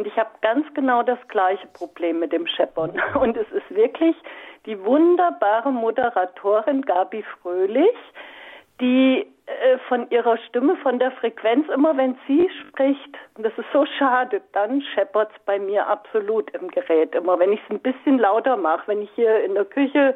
[0.00, 2.98] und ich habe ganz genau das gleiche Problem mit dem Scheppern.
[3.20, 4.16] Und es ist wirklich
[4.64, 7.98] die wunderbare Moderatorin Gabi Fröhlich,
[8.80, 13.66] die äh, von ihrer Stimme, von der Frequenz, immer wenn sie spricht, und das ist
[13.74, 17.14] so schade, dann scheppert's bei mir absolut im Gerät.
[17.14, 20.14] Immer wenn ich es ein bisschen lauter mache, wenn ich hier in der Küche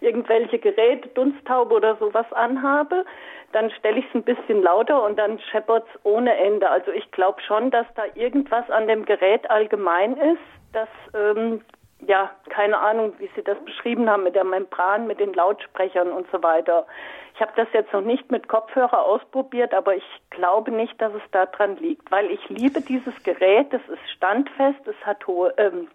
[0.00, 3.04] irgendwelche Geräte, Dunsthaube oder sowas anhabe,
[3.52, 6.68] dann stelle ich es ein bisschen lauter und dann scheppert's ohne Ende.
[6.68, 10.40] Also ich glaube schon, dass da irgendwas an dem Gerät allgemein ist,
[10.72, 11.62] das ähm,
[12.06, 16.30] ja, keine Ahnung, wie Sie das beschrieben haben mit der Membran, mit den Lautsprechern und
[16.30, 16.86] so weiter.
[17.34, 21.22] Ich habe das jetzt noch nicht mit Kopfhörer ausprobiert, aber ich glaube nicht, dass es
[21.32, 23.72] daran liegt, weil ich liebe dieses Gerät.
[23.72, 25.88] Es ist standfest, es hat hohe, ähm,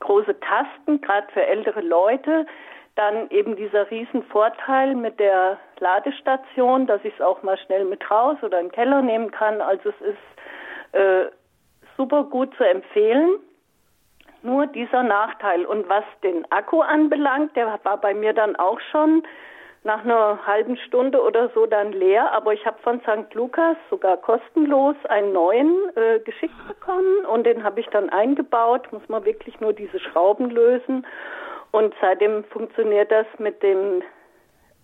[0.00, 2.46] große Tasten, gerade für ältere Leute.
[3.00, 8.36] Dann eben dieser Riesenvorteil mit der Ladestation, dass ich es auch mal schnell mit raus
[8.42, 9.62] oder in den Keller nehmen kann.
[9.62, 11.30] Also es ist äh,
[11.96, 13.38] super gut zu empfehlen.
[14.42, 15.64] Nur dieser Nachteil.
[15.64, 19.22] Und was den Akku anbelangt, der war bei mir dann auch schon
[19.82, 22.30] nach einer halben Stunde oder so dann leer.
[22.32, 23.32] Aber ich habe von St.
[23.32, 28.92] Lukas sogar kostenlos einen neuen äh, geschickt bekommen und den habe ich dann eingebaut.
[28.92, 31.06] Muss man wirklich nur diese Schrauben lösen.
[31.72, 34.02] Und seitdem funktioniert das mit dem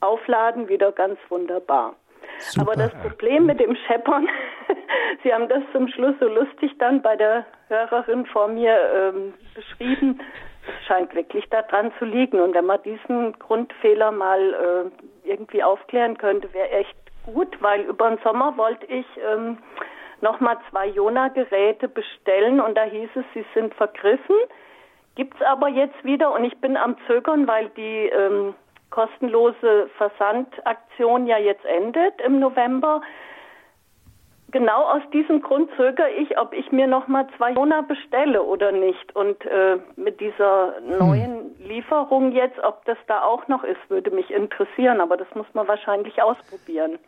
[0.01, 1.97] Aufladen wieder ganz wunderbar.
[2.39, 2.62] Super.
[2.62, 4.28] Aber das Problem mit dem Scheppern,
[5.22, 10.20] Sie haben das zum Schluss so lustig dann bei der Hörerin vor mir ähm, beschrieben,
[10.66, 12.41] es scheint wirklich daran zu liegen.
[12.41, 14.91] Und wenn man diesen Grundfehler mal
[15.24, 19.59] äh, irgendwie aufklären könnte, wäre echt gut, weil über den Sommer wollte ich ähm,
[20.20, 24.37] nochmal zwei Jona-Geräte bestellen und da hieß es, sie sind vergriffen.
[25.16, 28.54] Gibt's aber jetzt wieder und ich bin am Zögern, weil die ähm,
[28.90, 33.00] kostenlose Versandaktion ja jetzt endet im November.
[34.52, 38.72] Genau aus diesem Grund zögere ich, ob ich mir noch mal zwei Jona bestelle oder
[38.72, 39.16] nicht.
[39.16, 44.30] Und äh, mit dieser neuen Lieferung jetzt, ob das da auch noch ist, würde mich
[44.30, 45.00] interessieren.
[45.00, 46.98] Aber das muss man wahrscheinlich ausprobieren.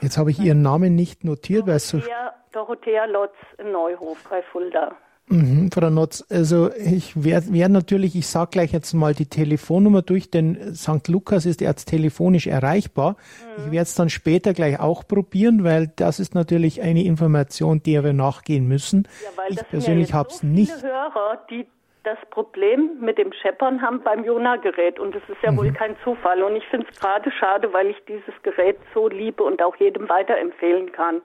[0.00, 4.24] Jetzt habe ich Ihren Namen nicht notiert, weil es so Dorothea, Dorothea Lotz in Neuhof
[4.30, 4.96] bei Fulda.
[5.30, 10.02] Mhm, Frau Notz, also ich werde werd natürlich, ich sage gleich jetzt mal die Telefonnummer
[10.02, 11.06] durch, denn St.
[11.08, 13.16] Lukas ist jetzt telefonisch erreichbar.
[13.58, 18.04] Ich werde es dann später gleich auch probieren, weil das ist natürlich eine Information, der
[18.04, 19.06] wir nachgehen müssen.
[19.22, 20.72] Ja, weil ich das persönlich ja habe es so nicht.
[20.72, 21.66] viele Hörer, die
[22.04, 25.56] das Problem mit dem Scheppern haben beim Jona-Gerät und das ist ja Mhm.
[25.58, 29.42] wohl kein Zufall und ich finde es gerade schade, weil ich dieses Gerät so liebe
[29.42, 31.20] und auch jedem weiterempfehlen kann.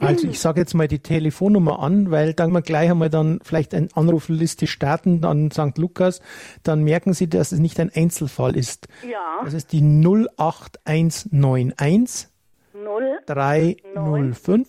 [0.00, 3.74] Also ich sage jetzt mal die Telefonnummer an, weil dann wir gleich einmal dann vielleicht
[3.74, 5.78] eine Anrufliste starten an St.
[5.78, 6.20] Lukas,
[6.62, 8.88] dann merken Sie, dass es nicht ein Einzelfall ist.
[9.08, 12.28] Ja, Das ist die 08191
[12.74, 14.68] 0, 305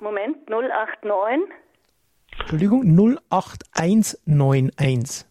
[0.00, 1.48] Moment, 089
[2.40, 5.26] Entschuldigung, 08191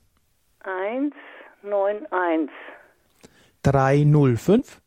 [0.64, 2.50] 191
[3.64, 4.80] 305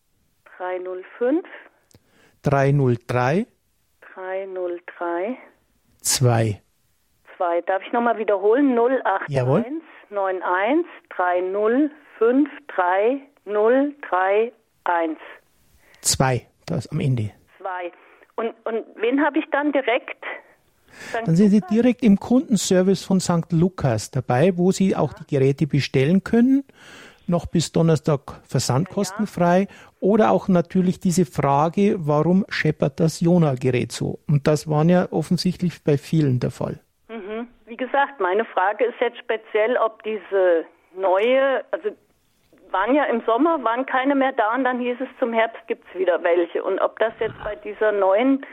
[0.57, 1.45] 305
[2.43, 3.47] 303
[4.15, 5.37] 303
[6.03, 6.61] 2.
[7.37, 7.61] 2.
[7.63, 8.79] Darf ich nochmal wiederholen?
[8.79, 9.65] 081 Jawohl.
[10.11, 15.19] 91 305 3031
[16.03, 16.47] 2.
[16.67, 17.31] Das am Ende.
[17.59, 17.93] 2.
[18.37, 20.23] Und, und wen habe ich dann direkt?
[21.09, 21.27] St.
[21.27, 23.51] Dann sind Sie direkt im Kundenservice von St.
[23.51, 26.65] Lukas dabei, wo Sie auch die Geräte bestellen können.
[27.27, 29.69] Noch bis Donnerstag versandkostenfrei.
[30.01, 34.19] Oder auch natürlich diese Frage, warum scheppert das Jona-Gerät so?
[34.29, 36.81] Und das war ja offensichtlich bei vielen der Fall.
[37.09, 37.49] Mhm.
[37.67, 40.65] Wie gesagt, meine Frage ist jetzt speziell, ob diese
[40.97, 41.91] neue, also
[42.71, 45.95] waren ja im Sommer, waren keine mehr da und dann hieß es, zum Herbst gibt's
[45.95, 46.63] wieder welche.
[46.63, 48.45] Und ob das jetzt bei dieser neuen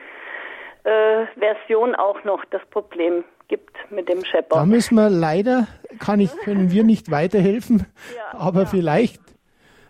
[0.83, 4.67] äh, Version auch noch das Problem gibt mit dem Da Shepard.
[4.67, 5.67] müssen wir leider,
[5.99, 7.85] kann ich, können wir nicht weiterhelfen,
[8.15, 8.65] Ja, aber ja.
[8.65, 9.21] vielleicht,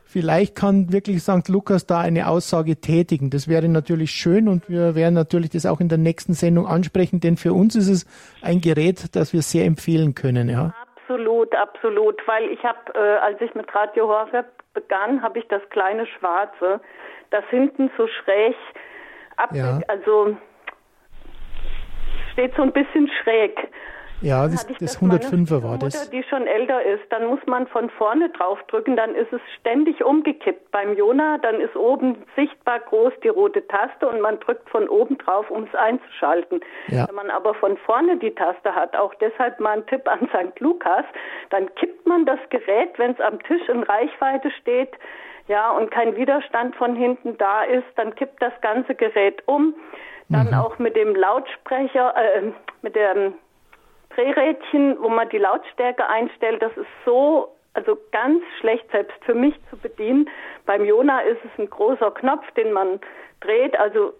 [0.03, 1.47] vielleicht kann wirklich St.
[1.47, 3.29] Lukas da eine Aussage tätigen.
[3.29, 7.19] Das wäre natürlich schön und wir werden natürlich das auch in der nächsten Sendung ansprechen,
[7.19, 8.05] denn für uns ist es
[8.41, 10.49] ein Gerät, das wir sehr empfehlen können.
[10.49, 10.73] Ja.
[10.97, 15.61] Absolut, absolut, weil ich habe, äh, als ich mit Radio Horeb begann, habe ich das
[15.69, 16.81] kleine Schwarze,
[17.29, 18.55] das hinten so schräg
[19.37, 19.79] ab, ja.
[19.87, 20.35] also
[22.31, 23.69] steht so ein bisschen schräg.
[24.21, 25.95] Ja, das, das 105er war das.
[25.95, 30.03] Mutter, die schon älter ist, dann muss man von vorne draufdrücken, dann ist es ständig
[30.03, 30.69] umgekippt.
[30.69, 35.17] Beim Jona, dann ist oben sichtbar groß die rote Taste und man drückt von oben
[35.17, 36.61] drauf, um es einzuschalten.
[36.89, 37.07] Ja.
[37.07, 40.59] Wenn man aber von vorne die Taste hat, auch deshalb mal ein Tipp an St.
[40.59, 41.05] Lukas,
[41.49, 44.91] dann kippt man das Gerät, wenn es am Tisch in Reichweite steht,
[45.47, 49.73] ja, und kein Widerstand von hinten da ist, dann kippt das ganze Gerät um.
[50.31, 50.53] Dann mhm.
[50.53, 52.51] auch mit dem Lautsprecher, äh,
[52.81, 53.33] mit dem
[54.15, 59.55] Drehrädchen, wo man die Lautstärke einstellt, das ist so, also ganz schlecht selbst für mich
[59.69, 60.29] zu bedienen.
[60.65, 62.99] Beim Jona ist es ein großer Knopf, den man
[63.39, 63.77] dreht.
[63.79, 64.13] Also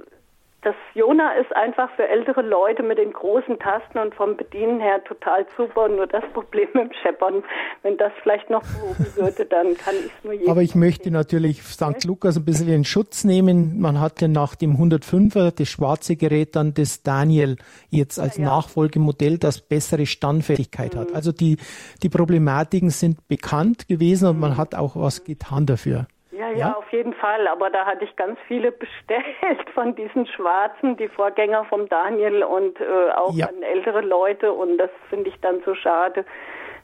[0.63, 5.03] das Jona ist einfach für ältere Leute mit den großen Tasten und vom Bedienen her
[5.03, 5.89] total super.
[5.89, 7.43] Nur das Problem mit dem Scheppern,
[7.81, 11.09] wenn das vielleicht noch behoben würde, dann kann ich es nur jedem Aber ich möchte
[11.09, 12.03] natürlich St.
[12.03, 13.79] Lukas ein bisschen in Schutz nehmen.
[13.79, 17.57] Man hatte nach dem 105er, das schwarze Gerät, dann das Daniel
[17.89, 18.49] jetzt als ja, ja.
[18.51, 20.99] Nachfolgemodell, das bessere Standfestigkeit mhm.
[20.99, 21.15] hat.
[21.15, 21.57] Also die,
[22.03, 26.05] die Problematiken sind bekannt gewesen und man hat auch was getan dafür.
[26.41, 27.47] Ja, ja, ja, auf jeden Fall.
[27.47, 32.79] Aber da hatte ich ganz viele bestellt von diesen Schwarzen, die Vorgänger vom Daniel und
[32.79, 33.47] äh, auch ja.
[33.47, 34.51] an ältere Leute.
[34.51, 36.25] Und das finde ich dann so schade,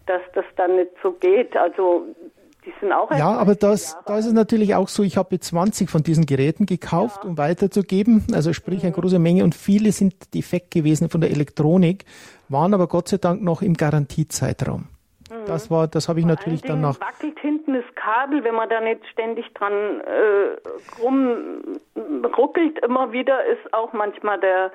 [0.05, 1.58] dass das dann nicht so geht.
[1.58, 2.05] Also
[2.66, 5.89] die sind auch Ja, aber das, da ist es natürlich auch so, ich habe 20
[5.89, 7.30] von diesen Geräten gekauft, ja.
[7.30, 8.28] um weiterzugeben.
[8.34, 9.01] Also sprich eine mhm.
[9.01, 12.05] große Menge und viele sind defekt gewesen von der Elektronik,
[12.49, 14.86] waren aber Gott sei Dank noch im Garantiezeitraum.
[15.48, 17.00] Das war, das habe ich Vor natürlich dann nach.
[17.00, 23.74] wackelt hinten das Kabel, wenn man da nicht ständig dran äh, rumruckelt, immer wieder ist
[23.74, 24.72] auch manchmal der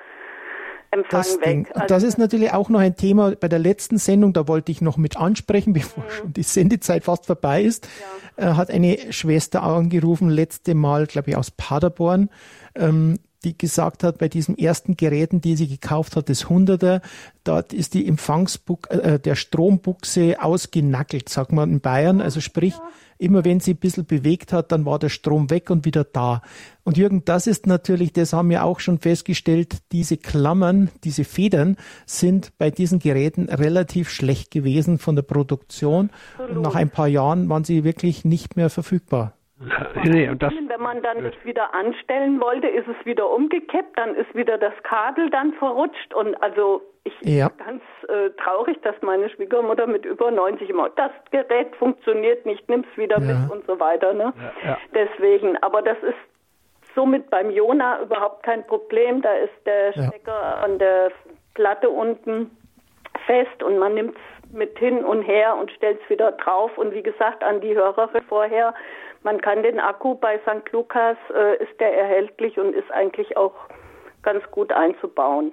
[0.93, 1.71] Empfang das weg.
[1.75, 4.83] Also das ist natürlich auch noch ein Thema bei der letzten Sendung, da wollte ich
[4.83, 6.11] noch mit ansprechen, bevor mhm.
[6.11, 7.89] schon die Sendezeit fast vorbei ist.
[8.37, 8.51] Ja.
[8.51, 12.29] Äh, hat eine Schwester angerufen, letzte Mal, glaube ich, aus Paderborn.
[12.75, 17.01] Ähm, die gesagt hat, bei diesen ersten Geräten, die sie gekauft hat, das 100er,
[17.45, 22.21] dort ist die Empfangsbuchse, äh, der Strombuchse ausgenackelt, sagt man in Bayern.
[22.21, 22.75] Also sprich,
[23.19, 26.43] immer wenn sie ein bisschen bewegt hat, dann war der Strom weg und wieder da.
[26.85, 31.77] Und Jürgen, das ist natürlich, das haben wir auch schon festgestellt, diese Klammern, diese Federn
[32.07, 36.11] sind bei diesen Geräten relativ schlecht gewesen von der Produktion.
[36.39, 39.35] Und nach ein paar Jahren waren sie wirklich nicht mehr verfügbar.
[40.05, 44.15] Nee, und das, wenn man dann das wieder anstellen wollte, ist es wieder umgekippt, dann
[44.15, 47.49] ist wieder das Kabel dann verrutscht und also ich ja.
[47.49, 52.87] ganz äh, traurig, dass meine Schwiegermutter mit über 90 immer, das Gerät funktioniert nicht, nimm's
[52.97, 53.35] wieder ja.
[53.35, 54.13] mit und so weiter.
[54.13, 54.33] Ne?
[54.65, 56.15] Ja, Deswegen, aber das ist
[56.95, 59.21] somit beim Jona überhaupt kein Problem.
[59.23, 61.11] Da ist der Stecker an der
[61.55, 62.57] Platte unten
[63.27, 66.77] fest und man nimmt es mit hin und her und stellt es wieder drauf.
[66.77, 68.75] Und wie gesagt, an die Hörerin vorher,
[69.23, 70.71] man kann den Akku bei St.
[70.73, 73.55] Lukas, äh, ist der erhältlich und ist eigentlich auch
[74.23, 75.53] ganz gut einzubauen.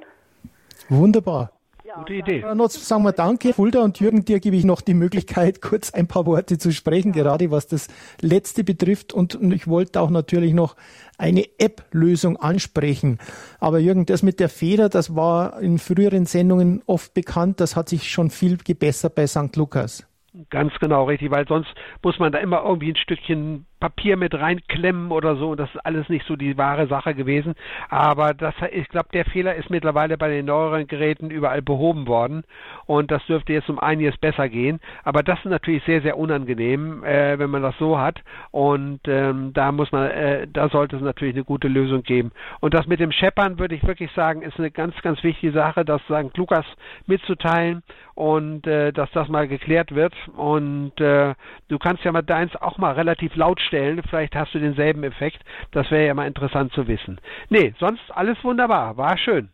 [0.90, 1.52] Wunderbar.
[1.96, 2.42] Gute Idee.
[2.42, 5.92] Dann noch sagen wir Danke, Fulda und Jürgen, dir gebe ich noch die Möglichkeit, kurz
[5.92, 7.88] ein paar Worte zu sprechen, gerade was das
[8.22, 9.12] Letzte betrifft.
[9.12, 10.76] Und ich wollte auch natürlich noch
[11.18, 13.18] eine App-Lösung ansprechen.
[13.60, 17.90] Aber Jürgen, das mit der Feder, das war in früheren Sendungen oft bekannt, das hat
[17.90, 19.56] sich schon viel gebessert bei St.
[19.56, 20.09] Lukas.
[20.50, 21.74] Ganz genau, richtig, weil sonst
[22.04, 25.52] muss man da immer irgendwie ein Stückchen Papier mit reinklemmen oder so.
[25.52, 27.56] Und das ist alles nicht so die wahre Sache gewesen.
[27.90, 32.44] Aber das, ich glaube, der Fehler ist mittlerweile bei den neueren Geräten überall behoben worden.
[32.86, 34.80] Und das dürfte jetzt um einiges besser gehen.
[35.04, 38.22] Aber das ist natürlich sehr, sehr unangenehm, äh, wenn man das so hat.
[38.52, 42.32] Und ähm, da muss man, äh, da sollte es natürlich eine gute Lösung geben.
[42.60, 45.86] Und das mit dem Scheppern würde ich wirklich sagen, ist eine ganz, ganz wichtige Sache,
[45.86, 46.36] das St.
[46.36, 46.66] Lukas
[47.08, 47.84] mitzuteilen
[48.16, 50.14] und äh, dass das mal geklärt wird.
[50.36, 51.36] Und äh,
[51.70, 54.02] du kannst ja mal deins auch mal relativ laut stellen.
[54.10, 55.40] Vielleicht hast du denselben Effekt.
[55.72, 57.22] Das wäre ja mal interessant zu wissen.
[57.50, 58.98] Nee, sonst alles wunderbar.
[58.98, 59.50] War schön.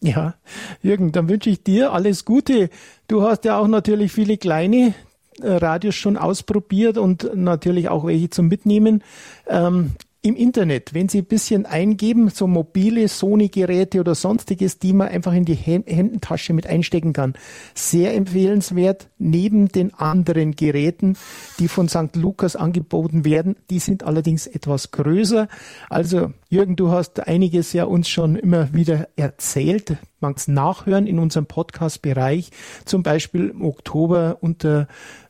[0.00, 0.34] Ja,
[0.80, 2.70] Jürgen, dann wünsche ich dir alles Gute.
[3.08, 4.94] Du hast ja auch natürlich viele kleine
[5.42, 9.02] äh, Radios schon ausprobiert und natürlich auch welche zum Mitnehmen.
[9.48, 15.08] Ähm, im Internet, wenn Sie ein bisschen eingeben, so mobile Sony-Geräte oder sonstiges, die man
[15.08, 17.34] einfach in die Händentasche mit einstecken kann.
[17.74, 21.16] Sehr empfehlenswert, neben den anderen Geräten,
[21.60, 22.16] die von St.
[22.16, 23.56] Lukas angeboten werden.
[23.70, 25.46] Die sind allerdings etwas größer.
[25.88, 29.98] Also Jürgen, du hast einiges ja uns schon immer wieder erzählt.
[30.18, 32.50] Man kann nachhören in unserem Podcast-Bereich,
[32.84, 34.88] zum Beispiel im Oktober unter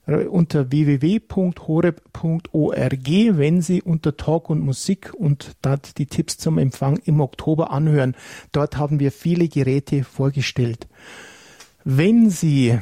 [0.08, 1.98] unter www.horeb.org,
[3.38, 8.16] wenn Sie unter Talk und Musik und dort die Tipps zum Empfang im Oktober anhören.
[8.52, 10.88] Dort haben wir viele Geräte vorgestellt.
[11.84, 12.78] Wenn Sie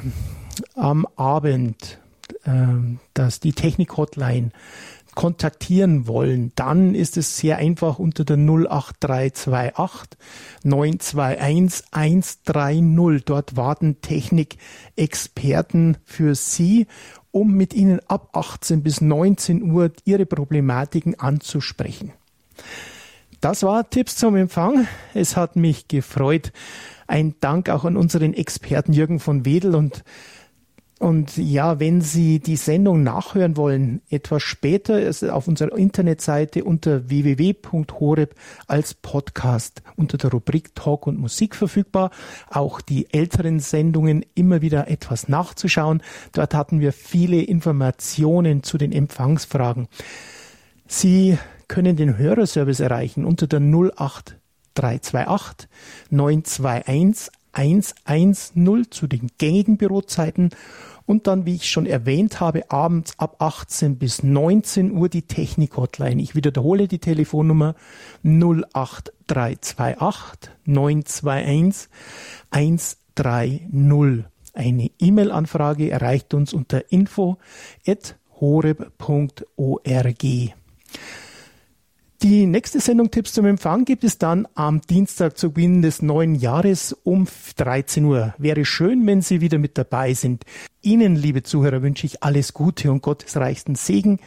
[0.75, 1.99] am Abend
[2.43, 4.51] äh, das, die Technik-Hotline
[5.17, 10.15] kontaktieren wollen, dann ist es sehr einfach unter der 08328
[10.63, 13.23] 921 130.
[13.25, 16.85] Dort warten Technikexperten für Sie,
[17.31, 22.13] um mit Ihnen ab 18 bis 19 Uhr Ihre Problematiken anzusprechen.
[23.41, 24.87] Das war Tipps zum Empfang.
[25.15, 26.51] Es hat mich gefreut.
[27.07, 30.03] Ein Dank auch an unseren Experten Jürgen von Wedel und
[30.99, 37.07] und ja, wenn Sie die Sendung nachhören wollen, etwas später ist auf unserer Internetseite unter
[37.07, 38.33] www.horeb
[38.65, 42.09] als Podcast unter der Rubrik Talk und Musik verfügbar.
[42.49, 46.01] Auch die älteren Sendungen immer wieder etwas nachzuschauen.
[46.31, 49.87] Dort hatten wir viele Informationen zu den Empfangsfragen.
[50.87, 51.37] Sie
[51.67, 55.69] können den Hörerservice erreichen unter der 08328
[56.09, 60.49] 921 110 zu den gängigen Bürozeiten
[61.07, 66.21] und dann, wie ich schon erwähnt habe, abends ab 18 bis 19 Uhr die Technik-Hotline.
[66.21, 67.75] Ich wiederhole die Telefonnummer
[68.23, 71.89] 08328 921
[72.51, 74.25] 130.
[74.53, 77.37] Eine E-Mail-Anfrage erreicht uns unter info
[77.87, 80.25] at horeb.org.
[82.23, 86.33] Die nächste Sendung Tipps zum Empfang gibt es dann am Dienstag zu Beginn des neuen
[86.33, 88.33] Jahres um 13 Uhr.
[88.39, 90.43] Wäre schön, wenn Sie wieder mit dabei sind.
[90.81, 94.19] Ihnen, liebe Zuhörer, wünsche ich alles Gute und Gottes reichsten Segen.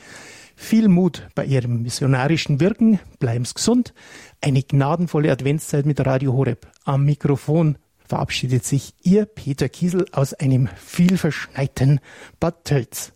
[0.55, 3.01] Viel Mut bei Ihrem missionarischen Wirken.
[3.19, 3.93] Bleiben Sie gesund.
[4.41, 6.69] Eine gnadenvolle Adventszeit mit Radio Horeb.
[6.85, 7.77] Am Mikrofon
[8.07, 11.99] verabschiedet sich Ihr Peter Kiesel aus einem vielverschneiten
[12.39, 13.15] Bad Tölz.